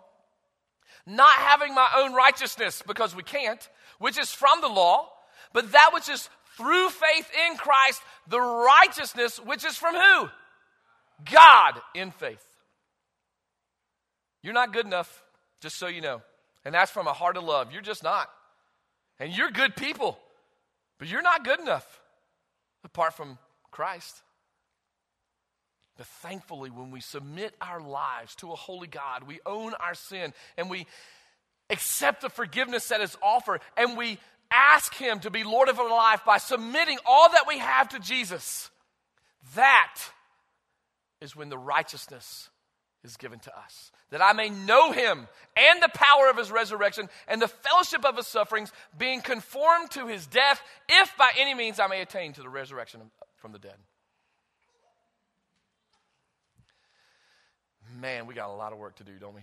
Not 1.05 1.31
having 1.31 1.73
my 1.73 1.87
own 1.97 2.13
righteousness 2.13 2.83
because 2.85 3.15
we 3.15 3.23
can't, 3.23 3.67
which 3.99 4.19
is 4.19 4.31
from 4.31 4.59
the 4.59 4.67
law, 4.67 5.09
but 5.53 5.71
that 5.71 5.91
which 5.93 6.09
is 6.09 6.29
through 6.57 6.89
faith 6.89 7.29
in 7.47 7.55
Christ, 7.55 8.01
the 8.27 8.41
righteousness 8.41 9.39
which 9.39 9.65
is 9.65 9.77
from 9.77 9.95
who? 9.95 10.29
God 11.31 11.79
in 11.95 12.11
faith. 12.11 12.45
You're 14.43 14.53
not 14.53 14.73
good 14.73 14.85
enough, 14.85 15.23
just 15.61 15.77
so 15.77 15.87
you 15.87 16.01
know. 16.01 16.21
And 16.65 16.75
that's 16.75 16.91
from 16.91 17.07
a 17.07 17.13
heart 17.13 17.37
of 17.37 17.43
love. 17.43 17.71
You're 17.71 17.81
just 17.81 18.03
not. 18.03 18.29
And 19.19 19.35
you're 19.35 19.51
good 19.51 19.75
people, 19.75 20.17
but 20.97 21.07
you're 21.07 21.21
not 21.21 21.45
good 21.45 21.61
enough 21.61 21.98
apart 22.83 23.13
from 23.13 23.37
Christ. 23.71 24.21
But 25.97 26.07
thankfully, 26.07 26.69
when 26.69 26.91
we 26.91 27.01
submit 27.01 27.53
our 27.59 27.81
lives 27.81 28.35
to 28.35 28.51
a 28.51 28.55
holy 28.55 28.87
God, 28.87 29.23
we 29.27 29.39
own 29.45 29.73
our 29.73 29.93
sin 29.93 30.33
and 30.57 30.69
we 30.69 30.87
accept 31.69 32.21
the 32.21 32.29
forgiveness 32.29 32.87
that 32.87 33.01
is 33.01 33.17
offered 33.21 33.61
and 33.75 33.97
we 33.97 34.17
ask 34.51 34.93
Him 34.95 35.19
to 35.19 35.29
be 35.29 35.43
Lord 35.43 35.69
of 35.69 35.79
our 35.79 35.89
life 35.89 36.21
by 36.25 36.37
submitting 36.37 36.97
all 37.05 37.29
that 37.31 37.47
we 37.47 37.57
have 37.57 37.89
to 37.89 37.99
Jesus. 37.99 38.69
That 39.55 39.97
is 41.21 41.35
when 41.35 41.49
the 41.49 41.57
righteousness 41.57 42.49
is 43.03 43.17
given 43.17 43.39
to 43.39 43.57
us, 43.57 43.91
that 44.11 44.21
I 44.21 44.33
may 44.33 44.49
know 44.49 44.91
him 44.91 45.27
and 45.55 45.81
the 45.81 45.89
power 45.93 46.29
of 46.29 46.37
his 46.37 46.51
resurrection 46.51 47.09
and 47.27 47.41
the 47.41 47.47
fellowship 47.47 48.05
of 48.05 48.17
his 48.17 48.27
sufferings, 48.27 48.71
being 48.97 49.21
conformed 49.21 49.91
to 49.91 50.07
his 50.07 50.27
death, 50.27 50.61
if 50.87 51.15
by 51.17 51.31
any 51.37 51.53
means 51.53 51.79
I 51.79 51.87
may 51.87 52.01
attain 52.01 52.33
to 52.33 52.41
the 52.41 52.49
resurrection 52.49 53.01
from 53.37 53.53
the 53.53 53.59
dead. 53.59 53.75
Man, 57.99 58.27
we 58.27 58.33
got 58.33 58.49
a 58.49 58.53
lot 58.53 58.73
of 58.73 58.79
work 58.79 58.95
to 58.97 59.03
do, 59.03 59.13
don't 59.19 59.33
we? 59.33 59.41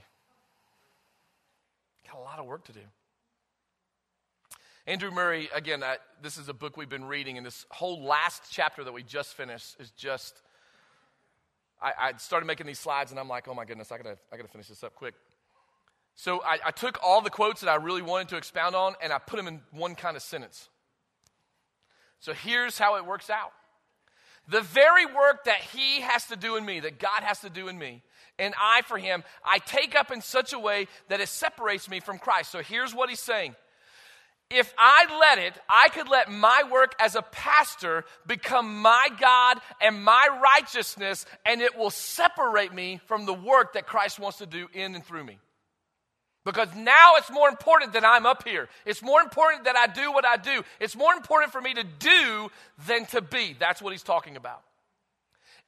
Got 2.07 2.19
a 2.19 2.23
lot 2.23 2.38
of 2.38 2.47
work 2.47 2.64
to 2.66 2.73
do. 2.73 2.81
Andrew 4.87 5.11
Murray, 5.11 5.49
again, 5.53 5.83
I, 5.83 5.97
this 6.23 6.38
is 6.38 6.49
a 6.49 6.55
book 6.55 6.77
we've 6.77 6.88
been 6.88 7.07
reading, 7.07 7.37
and 7.38 7.45
this 7.45 7.66
whole 7.71 8.05
last 8.05 8.45
chapter 8.51 8.85
that 8.85 8.92
we 8.92 9.03
just 9.03 9.35
finished 9.35 9.77
is 9.81 9.90
just 9.90 10.40
I, 11.81 11.93
I, 11.99 12.12
started 12.17 12.47
making 12.47 12.67
these 12.67 12.79
slides 12.79 13.11
and 13.11 13.21
I'm 13.21 13.29
like, 13.29 13.49
oh 13.49 13.55
my 13.55 13.65
goodness, 13.65 13.93
I 13.93 13.99
gotta, 13.99 14.17
I 14.33 14.37
gotta 14.37 14.49
finish 14.49 14.69
this 14.69 14.83
up 14.83 14.95
quick. 14.95 15.15
So 16.15 16.43
I, 16.43 16.59
I 16.67 16.71
took 16.71 16.99
all 17.05 17.21
the 17.21 17.31
quotes 17.31 17.61
that 17.61 17.69
I 17.69 17.75
really 17.77 18.03
wanted 18.03 18.29
to 18.29 18.37
expound 18.37 18.75
on 18.75 18.95
and 19.03 19.12
I 19.12 19.19
put 19.19 19.37
them 19.37 19.47
in 19.47 19.61
one 19.73 19.95
kind 19.95 20.17
of 20.17 20.23
sentence. 20.23 20.69
So 22.21 22.33
here's 22.33 22.79
how 22.79 22.97
it 22.97 23.05
works 23.05 23.29
out. 23.29 23.53
The 24.49 24.62
very 24.62 25.07
work 25.07 25.45
that 25.45 25.59
he 25.59 26.01
has 26.03 26.27
to 26.29 26.37
do 26.37 26.57
in 26.57 26.65
me, 26.65 26.81
that 26.81 26.99
God 26.99 27.23
has 27.23 27.41
to 27.41 27.51
do 27.51 27.69
in 27.69 27.77
me, 27.77 28.03
and 28.39 28.55
I 28.61 28.83
for 28.83 28.97
him, 28.97 29.25
I 29.45 29.59
take 29.59 29.97
up 29.97 30.11
in 30.11 30.21
such 30.21 30.53
a 30.53 30.59
way 30.59 30.89
that 31.09 31.21
it 31.21 31.29
separates 31.29 31.89
me 31.89 32.01
from 32.01 32.19
Christ. 32.19 32.53
So 32.53 32.61
here's 32.61 32.95
what 32.95 33.09
he's 33.09 33.21
saying 33.21 33.57
if 34.51 34.73
I 34.79 35.19
let 35.21 35.39
it, 35.39 35.55
I 35.69 35.88
could 35.88 36.09
let 36.09 36.31
my 36.31 36.63
work 36.71 36.94
as 37.01 37.17
a 37.17 37.23
pastor 37.23 38.05
become 38.27 38.81
my 38.81 39.09
God 39.21 39.59
and 39.81 40.05
my 40.05 40.29
righteousness, 40.42 41.27
and 41.44 41.61
it 41.61 41.77
will 41.77 41.90
separate 41.90 42.73
me 42.73 43.01
from 43.07 43.27
the 43.27 43.35
work 43.35 43.73
that 43.73 43.87
Christ 43.87 44.21
wants 44.21 44.38
to 44.38 44.47
do 44.47 44.69
in 44.73 44.94
and 44.94 45.05
through 45.05 45.25
me. 45.25 45.38
Because 46.44 46.69
now 46.77 47.15
it's 47.17 47.31
more 47.31 47.49
important 47.49 47.94
that 47.94 48.05
I'm 48.05 48.25
up 48.25 48.47
here. 48.47 48.69
It's 48.85 49.03
more 49.03 49.21
important 49.21 49.65
that 49.65 49.75
I 49.75 49.88
do 49.88 50.13
what 50.13 50.25
I 50.25 50.37
do. 50.37 50.63
It's 50.79 50.94
more 50.94 51.13
important 51.13 51.51
for 51.51 51.61
me 51.61 51.75
to 51.75 51.83
do 51.83 52.51
than 52.87 53.05
to 53.07 53.21
be. 53.21 53.57
That's 53.59 53.83
what 53.83 53.90
he's 53.90 54.05
talking 54.05 54.37
about. 54.37 54.63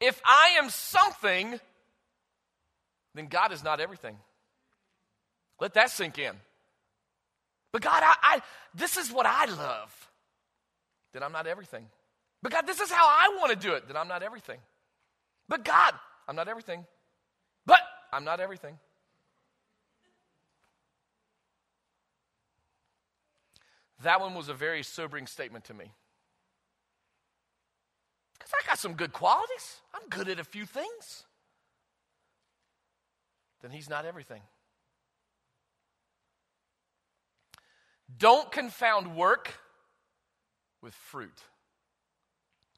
If 0.00 0.22
I 0.24 0.54
am 0.56 0.70
something, 0.70 1.58
then 3.16 3.26
God 3.26 3.50
is 3.50 3.64
not 3.64 3.80
everything. 3.80 4.16
Let 5.60 5.74
that 5.74 5.90
sink 5.90 6.16
in. 6.16 6.36
But 7.72 7.82
God, 7.82 8.02
I, 8.02 8.14
I, 8.22 8.42
this 8.74 8.96
is 8.96 9.12
what 9.12 9.26
I 9.26 9.44
love. 9.46 10.10
Then 11.12 11.22
I'm 11.22 11.32
not 11.32 11.46
everything. 11.46 11.86
But 12.42 12.52
God, 12.52 12.66
this 12.66 12.80
is 12.80 12.90
how 12.90 13.06
I 13.06 13.36
want 13.38 13.50
to 13.50 13.56
do 13.56 13.74
it. 13.74 13.86
Then 13.88 13.96
I'm 13.96 14.08
not 14.08 14.22
everything. 14.22 14.58
But 15.48 15.64
God, 15.64 15.94
I'm 16.26 16.36
not 16.36 16.48
everything. 16.48 16.84
But 17.66 17.80
I'm 18.12 18.24
not 18.24 18.40
everything. 18.40 18.78
That 24.02 24.20
one 24.20 24.34
was 24.34 24.48
a 24.48 24.54
very 24.54 24.82
sobering 24.82 25.26
statement 25.26 25.64
to 25.64 25.74
me. 25.74 25.92
Because 28.38 28.52
I 28.54 28.66
got 28.66 28.78
some 28.78 28.94
good 28.94 29.12
qualities. 29.12 29.80
I'm 29.92 30.08
good 30.08 30.28
at 30.28 30.38
a 30.38 30.44
few 30.44 30.64
things. 30.64 31.24
Then 33.60 33.72
he's 33.72 33.90
not 33.90 34.04
everything. 34.04 34.42
Don't 38.16 38.50
confound 38.50 39.16
work 39.16 39.52
with 40.82 40.94
fruit. 40.94 41.42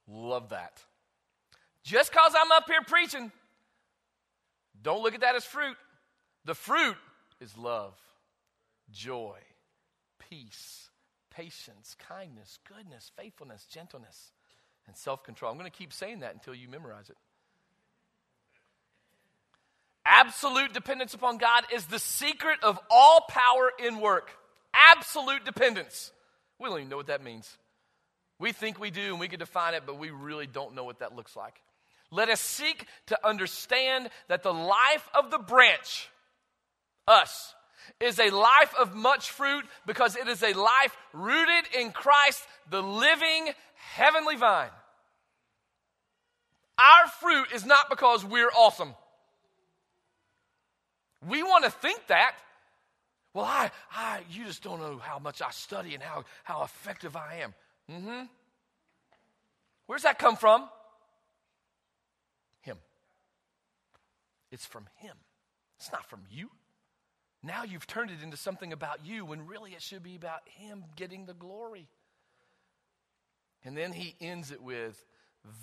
Love 0.09 0.49
that. 0.49 0.83
Just 1.85 2.11
because 2.11 2.35
I'm 2.37 2.53
up 2.53 2.65
here 2.67 2.83
preaching, 2.87 3.31
don't 4.83 5.03
look 5.03 5.15
at 5.15 5.21
that 5.21 5.35
as 5.37 5.45
fruit. 5.45 5.77
The 6.45 6.55
fruit 6.55 6.97
is 7.41 7.57
love, 7.57 7.95
joy, 8.91 9.39
peace, 10.31 10.89
patience, 11.31 11.97
kindness, 12.09 12.59
goodness, 12.69 13.11
faithfulness, 13.17 13.67
gentleness, 13.67 14.33
and 14.87 14.97
self 14.97 15.23
control. 15.23 15.51
I'm 15.51 15.59
going 15.59 15.71
to 15.71 15.77
keep 15.77 15.93
saying 15.93 16.21
that 16.21 16.35
until 16.35 16.55
you 16.55 16.69
memorize 16.69 17.09
it. 17.09 17.17
Absolute 20.05 20.73
dependence 20.73 21.15
upon 21.15 21.39
God 21.39 21.65
is 21.73 21.87
the 21.87 21.99
secret 21.99 22.59
of 22.63 22.79
all 22.91 23.27
power 23.29 23.71
in 23.79 24.01
work. 24.01 24.31
Absolute 24.75 25.45
dependence. 25.45 26.13
We 26.59 26.69
don't 26.69 26.79
even 26.79 26.89
know 26.91 26.97
what 26.97 27.09
that 27.09 27.23
means. 27.23 27.57
We 28.39 28.53
think 28.53 28.79
we 28.79 28.91
do 28.91 29.11
and 29.11 29.21
we 29.21 29.29
can 29.29 29.39
define 29.39 29.75
it, 29.75 29.83
but 29.87 29.99
we 29.99 30.11
really 30.11 30.47
don't 30.47 30.75
know 30.75 30.85
what 30.85 31.01
that 31.01 31.15
looks 31.15 31.37
like. 31.37 31.61
Let 32.11 32.29
us 32.29 32.41
seek 32.41 32.87
to 33.07 33.27
understand 33.27 34.09
that 34.29 34.43
the 34.43 34.53
life 34.53 35.09
of 35.15 35.31
the 35.31 35.39
branch, 35.39 36.09
us, 37.07 37.55
is 38.01 38.19
a 38.19 38.31
life 38.31 38.75
of 38.79 38.95
much 38.95 39.31
fruit 39.31 39.65
because 39.87 40.17
it 40.17 40.29
is 40.29 40.43
a 40.43 40.53
life 40.53 40.97
rooted 41.13 41.65
in 41.79 41.93
Christ, 41.93 42.43
the 42.71 42.83
living 42.83 43.51
heavenly 43.95 44.37
vine. 44.37 44.71
Our 46.79 47.09
fruit 47.21 47.49
is 47.55 47.67
not 47.67 47.91
because 47.91 48.25
we're 48.25 48.51
awesome. 48.57 48.95
We 51.29 51.43
want 51.43 51.65
to 51.65 51.71
think 51.71 52.07
that. 52.07 52.35
Well, 53.33 53.45
I, 53.45 53.71
I, 53.93 54.21
you 54.31 54.45
just 54.45 54.63
don't 54.63 54.81
know 54.81 54.99
how 54.99 55.19
much 55.19 55.41
I 55.41 55.51
study 55.51 55.95
and 55.95 56.03
how, 56.03 56.25
how 56.43 56.65
effective 56.65 57.15
I 57.15 57.43
am. 57.43 57.55
Mm-hmm. 57.91 58.25
Where's 59.87 60.03
that 60.03 60.19
come 60.19 60.37
from? 60.37 60.69
Him. 62.63 62.77
It's 64.51 64.67
from 64.67 64.87
Him. 64.97 65.17
It's 65.79 65.93
not 65.93 66.09
from 66.09 66.21
you. 66.31 66.51
Now 67.43 67.63
you've 67.63 67.87
turned 67.87 68.11
it 68.11 68.23
into 68.23 68.37
something 68.37 68.73
about 68.73 69.07
you 69.07 69.25
when 69.25 69.47
really 69.47 69.73
it 69.73 69.83
should 69.83 70.03
be 70.03 70.17
about 70.17 70.41
Him 70.47 70.85
getting 70.97 71.27
the 71.27 71.35
glory. 71.35 71.89
And 73.65 73.77
then 73.77 73.93
He 73.93 74.15
ends 74.21 74.51
it 74.51 74.63
with, 74.63 75.05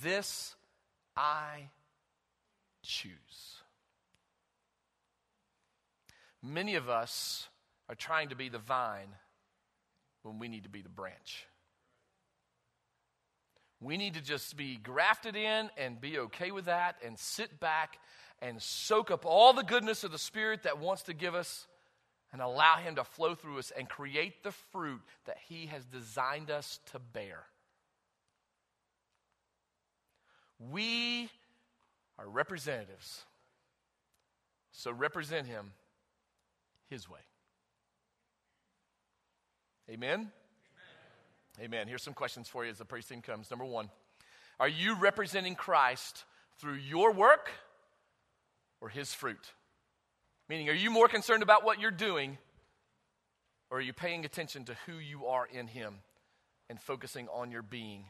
This 0.02 0.56
I 1.16 1.70
choose. 2.82 3.62
Many 6.42 6.76
of 6.76 6.90
us 6.90 7.50
are 7.90 7.96
trying 7.96 8.30
to 8.30 8.36
be 8.36 8.50
the 8.50 8.60
vine 8.60 9.16
when 10.24 10.40
we 10.40 10.48
need 10.48 10.64
to 10.64 10.70
be 10.70 10.82
the 10.82 10.90
branch. 10.90 11.46
We 13.80 13.98
need 13.98 14.16
to 14.16 14.22
just 14.22 14.58
be 14.58 14.78
grafted 14.78 15.36
in 15.36 15.70
and 15.78 16.02
be 16.02 16.18
okay 16.20 16.52
with 16.52 16.66
that 16.66 16.96
and 17.06 17.18
sit 17.18 17.60
back 17.60 18.00
and 18.42 18.62
soak 18.62 19.12
up 19.12 19.26
all 19.26 19.54
the 19.54 19.64
goodness 19.64 20.04
of 20.04 20.12
the 20.12 20.18
Spirit 20.18 20.64
that 20.64 20.80
wants 20.80 21.04
to 21.04 21.14
give 21.14 21.36
us 21.36 21.68
and 22.34 22.42
allow 22.42 22.78
Him 22.78 22.96
to 22.96 23.04
flow 23.04 23.36
through 23.36 23.60
us 23.60 23.72
and 23.76 23.88
create 23.88 24.44
the 24.44 24.52
fruit 24.52 25.02
that 25.26 25.38
He 25.48 25.68
has 25.68 25.86
designed 25.86 26.52
us 26.52 26.80
to 26.92 27.00
bear. 27.00 27.46
We 30.60 31.30
are 32.18 32.28
representatives. 32.28 33.24
So 34.72 34.92
represent 34.92 35.48
Him 35.48 35.72
His 36.90 37.08
way. 37.08 37.20
Amen? 39.90 40.32
Amen. 41.62 41.88
Here's 41.88 42.04
some 42.04 42.14
questions 42.14 42.48
for 42.48 42.66
you 42.66 42.72
as 42.72 42.78
the 42.78 42.86
praise 42.86 43.06
team 43.06 43.22
comes. 43.22 43.50
Number 43.50 43.66
one 43.66 43.90
Are 44.60 44.68
you 44.68 44.96
representing 44.96 45.56
Christ 45.56 46.24
through 46.60 46.76
your 46.76 47.14
work 47.14 47.50
or 48.82 48.90
his 48.90 49.14
fruit? 49.14 49.54
Meaning, 50.50 50.70
are 50.70 50.74
you 50.74 50.92
more 50.92 51.08
concerned 51.08 51.44
about 51.44 51.66
what 51.66 51.80
you're 51.80 51.92
doing 51.92 52.38
or 53.70 53.80
are 53.80 53.82
you 53.82 53.94
paying 53.94 54.24
attention 54.24 54.66
to 54.66 54.76
who 54.86 54.94
you 54.94 55.26
are 55.28 55.46
in 55.46 55.68
him 55.68 55.96
and 56.70 56.80
focusing 56.80 57.28
on 57.30 57.52
your 57.52 57.62
being? 57.62 58.06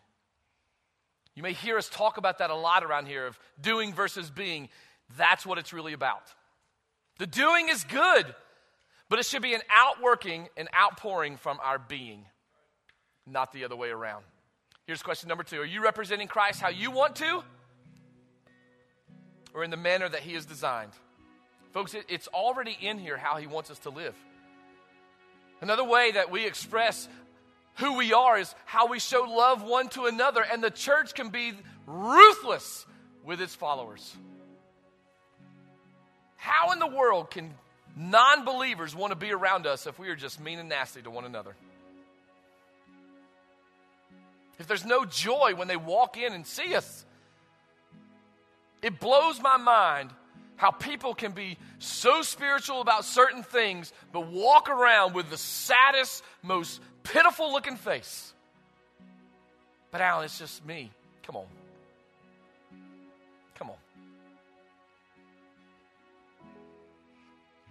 You 1.35 1.43
may 1.43 1.53
hear 1.53 1.77
us 1.77 1.89
talk 1.89 2.17
about 2.17 2.39
that 2.39 2.49
a 2.49 2.55
lot 2.55 2.83
around 2.83 3.05
here 3.07 3.27
of 3.27 3.39
doing 3.61 3.93
versus 3.93 4.29
being. 4.29 4.69
That's 5.17 5.45
what 5.45 5.57
it's 5.57 5.73
really 5.73 5.93
about. 5.93 6.23
The 7.19 7.27
doing 7.27 7.69
is 7.69 7.83
good, 7.83 8.25
but 9.09 9.19
it 9.19 9.25
should 9.25 9.41
be 9.41 9.53
an 9.53 9.61
outworking 9.69 10.49
and 10.57 10.67
outpouring 10.75 11.37
from 11.37 11.59
our 11.61 11.79
being 11.79 12.25
not 13.27 13.51
the 13.51 13.65
other 13.65 13.75
way 13.75 13.89
around. 13.89 14.23
Here's 14.85 15.03
question 15.03 15.27
number 15.27 15.43
two 15.43 15.59
Are 15.59 15.65
you 15.65 15.83
representing 15.83 16.27
Christ 16.27 16.61
how 16.61 16.69
you 16.69 16.91
want 16.91 17.17
to, 17.17 17.43
or 19.53 19.63
in 19.63 19.71
the 19.71 19.77
manner 19.77 20.07
that 20.07 20.21
He 20.21 20.33
has 20.33 20.45
designed? 20.45 20.93
Folks, 21.73 21.95
it's 22.07 22.27
already 22.29 22.77
in 22.79 22.97
here 22.97 23.17
how 23.17 23.37
He 23.37 23.47
wants 23.47 23.69
us 23.69 23.79
to 23.79 23.89
live. 23.89 24.15
Another 25.59 25.83
way 25.83 26.11
that 26.11 26.31
we 26.31 26.45
express 26.45 27.09
who 27.75 27.97
we 27.97 28.13
are 28.13 28.39
is 28.39 28.53
how 28.65 28.87
we 28.87 28.99
show 28.99 29.23
love 29.23 29.63
one 29.63 29.89
to 29.89 30.05
another, 30.05 30.43
and 30.43 30.63
the 30.63 30.71
church 30.71 31.13
can 31.13 31.29
be 31.29 31.53
ruthless 31.85 32.85
with 33.23 33.41
its 33.41 33.53
followers. 33.53 34.15
How 36.35 36.71
in 36.71 36.79
the 36.79 36.87
world 36.87 37.29
can 37.29 37.53
non 37.97 38.45
believers 38.45 38.95
want 38.95 39.11
to 39.11 39.17
be 39.17 39.31
around 39.31 39.65
us 39.65 39.87
if 39.87 39.97
we 39.97 40.07
are 40.09 40.15
just 40.15 40.39
mean 40.39 40.59
and 40.59 40.69
nasty 40.69 41.01
to 41.01 41.09
one 41.09 41.25
another? 41.25 41.55
if 44.59 44.67
there's 44.67 44.85
no 44.85 45.05
joy 45.05 45.53
when 45.55 45.67
they 45.67 45.75
walk 45.75 46.17
in 46.17 46.33
and 46.33 46.45
see 46.45 46.75
us. 46.75 47.05
It 48.81 48.99
blows 48.99 49.41
my 49.41 49.57
mind 49.57 50.09
how 50.55 50.71
people 50.71 51.13
can 51.13 51.31
be 51.31 51.57
so 51.79 52.21
spiritual 52.23 52.81
about 52.81 53.05
certain 53.05 53.43
things, 53.43 53.93
but 54.11 54.27
walk 54.27 54.69
around 54.69 55.13
with 55.13 55.29
the 55.29 55.37
saddest, 55.37 56.23
most 56.41 56.81
pitiful 57.03 57.51
looking 57.51 57.75
face. 57.75 58.33
But 59.91 60.01
Alan, 60.01 60.25
it's 60.25 60.39
just 60.39 60.65
me. 60.65 60.91
Come 61.23 61.35
on. 61.35 61.45
Come 61.45 61.51
on. 61.51 61.56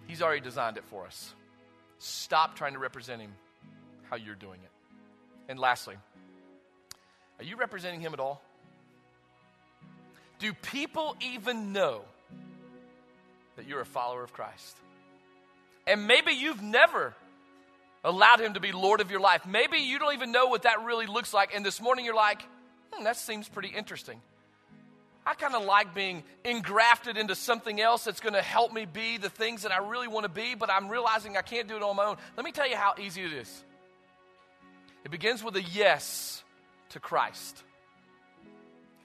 He's 0.07 0.23
already 0.23 0.41
designed 0.41 0.77
it 0.77 0.85
for 0.85 1.07
us. 1.07 1.35
Stop 1.99 2.57
trying 2.57 2.75
to 2.75 2.79
represent 2.79 3.21
him 3.21 3.33
how 4.11 4.17
you're 4.17 4.35
doing 4.35 4.61
it. 4.63 4.71
And 5.49 5.59
lastly, 5.59 5.97
are 7.39 7.45
you 7.45 7.57
representing 7.57 8.01
him 8.01 8.13
at 8.15 8.21
all? 8.21 8.43
Do 10.39 10.53
people 10.53 11.17
even 11.21 11.73
know 11.73 12.03
that 13.57 13.67
you're 13.67 13.81
a 13.81 13.87
follower 13.87 14.23
of 14.23 14.33
Christ? 14.33 14.77
And 15.87 16.07
maybe 16.07 16.33
you've 16.33 16.63
never 16.63 17.15
allowed 18.05 18.41
him 18.41 18.55
to 18.55 18.61
be 18.61 18.73
Lord 18.73 19.01
of 19.01 19.11
your 19.11 19.21
life. 19.21 19.47
Maybe 19.47 19.79
you 19.79 19.99
don't 19.99 20.15
even 20.15 20.33
know 20.33 20.47
what 20.47 20.63
that 20.63 20.85
really 20.85 21.07
looks 21.07 21.33
like. 21.33 21.55
And 21.55 21.65
this 21.65 21.81
morning 21.81 22.05
you're 22.05 22.15
like, 22.15 22.43
hmm, 22.93 23.05
that 23.05 23.17
seems 23.17 23.49
pretty 23.49 23.69
interesting. 23.69 24.21
I 25.27 25.35
kind 25.35 25.57
of 25.57 25.65
like 25.65 25.93
being 25.93 26.23
engrafted 26.45 27.17
into 27.17 27.35
something 27.35 27.81
else 27.81 28.05
that's 28.05 28.21
going 28.21 28.35
to 28.35 28.43
help 28.43 28.73
me 28.73 28.85
be 28.85 29.19
the 29.19 29.29
things 29.29 29.63
that 29.63 29.73
I 29.73 29.79
really 29.79 30.07
want 30.07 30.23
to 30.23 30.29
be, 30.29 30.55
but 30.55 30.71
I'm 30.71 30.89
realizing 30.89 31.37
I 31.37 31.43
can't 31.43 31.67
do 31.67 31.75
it 31.75 31.83
on 31.83 31.97
my 31.97 32.05
own. 32.05 32.17
Let 32.37 32.45
me 32.45 32.53
tell 32.53 32.69
you 32.69 32.77
how 32.77 32.95
easy 33.03 33.25
it 33.25 33.33
is. 33.33 33.65
It 35.05 35.11
begins 35.11 35.43
with 35.43 35.57
a 35.57 35.63
yes 35.63 36.45
to 36.91 37.01
Christ. 37.01 37.61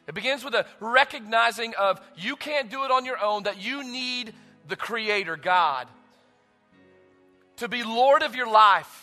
It 0.08 0.14
begins 0.14 0.44
with 0.44 0.54
a 0.54 0.68
recognizing 0.80 1.74
of 1.74 2.00
you 2.16 2.36
can't 2.36 2.70
do 2.70 2.86
it 2.86 2.92
on 2.92 3.04
your 3.04 3.24
own, 3.24 3.44
that 3.44 3.60
you 3.60 3.84
need 3.84 4.34
the 4.68 4.76
Creator, 4.76 5.38
God, 5.38 5.88
to 7.58 7.68
be 7.68 7.84
Lord 7.84 8.22
of 8.22 8.36
your 8.36 8.48
life, 8.48 9.01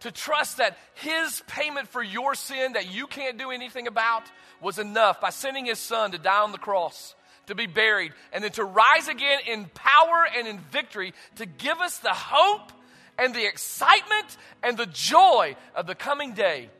to 0.00 0.10
trust 0.10 0.58
that 0.58 0.76
His 0.94 1.42
payment 1.46 1.88
for 1.88 2.02
your 2.02 2.34
sin 2.34 2.74
that 2.74 2.92
you 2.92 3.06
can't 3.06 3.38
do 3.38 3.50
anything 3.50 3.86
about 3.86 4.24
was 4.60 4.78
enough 4.78 5.20
by 5.20 5.30
sending 5.30 5.66
His 5.66 5.78
Son 5.78 6.12
to 6.12 6.18
die 6.18 6.42
on 6.42 6.52
the 6.52 6.58
cross, 6.58 7.14
to 7.46 7.54
be 7.54 7.66
buried, 7.66 8.12
and 8.32 8.42
then 8.42 8.52
to 8.52 8.64
rise 8.64 9.08
again 9.08 9.40
in 9.46 9.66
power 9.66 10.26
and 10.36 10.46
in 10.46 10.58
victory 10.70 11.14
to 11.36 11.46
give 11.46 11.78
us 11.78 11.98
the 11.98 12.12
hope 12.12 12.72
and 13.18 13.34
the 13.34 13.46
excitement 13.46 14.36
and 14.62 14.76
the 14.76 14.86
joy 14.86 15.56
of 15.74 15.86
the 15.86 15.94
coming 15.94 16.32
day 16.32 16.70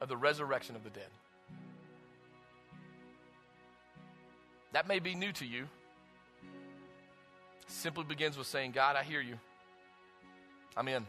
of 0.00 0.08
the 0.08 0.16
resurrection 0.16 0.76
of 0.76 0.84
the 0.84 0.90
dead. 0.90 1.08
That 4.72 4.88
may 4.88 5.00
be 5.00 5.14
new 5.14 5.32
to 5.32 5.44
you. 5.44 5.68
simply 7.66 8.04
begins 8.04 8.38
with 8.38 8.46
saying, 8.46 8.72
God, 8.72 8.96
I 8.96 9.02
hear 9.02 9.20
you. 9.20 9.38
I'm 10.76 10.88
in. 10.88 11.06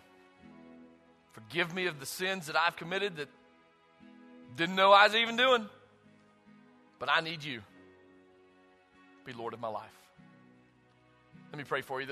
Forgive 1.33 1.73
me 1.73 1.87
of 1.87 1.99
the 1.99 2.05
sins 2.05 2.47
that 2.47 2.55
I've 2.55 2.75
committed 2.75 3.17
that 3.17 3.27
didn't 4.55 4.75
know 4.75 4.91
I 4.91 5.05
was 5.05 5.15
even 5.15 5.35
doing. 5.35 5.67
But 6.99 7.09
I 7.11 7.21
need 7.21 7.43
you. 7.43 7.61
Be 9.25 9.33
Lord 9.33 9.53
of 9.53 9.59
my 9.59 9.67
life. 9.67 9.89
Let 11.51 11.57
me 11.57 11.63
pray 11.63 11.81
for 11.81 11.99
you. 11.99 12.07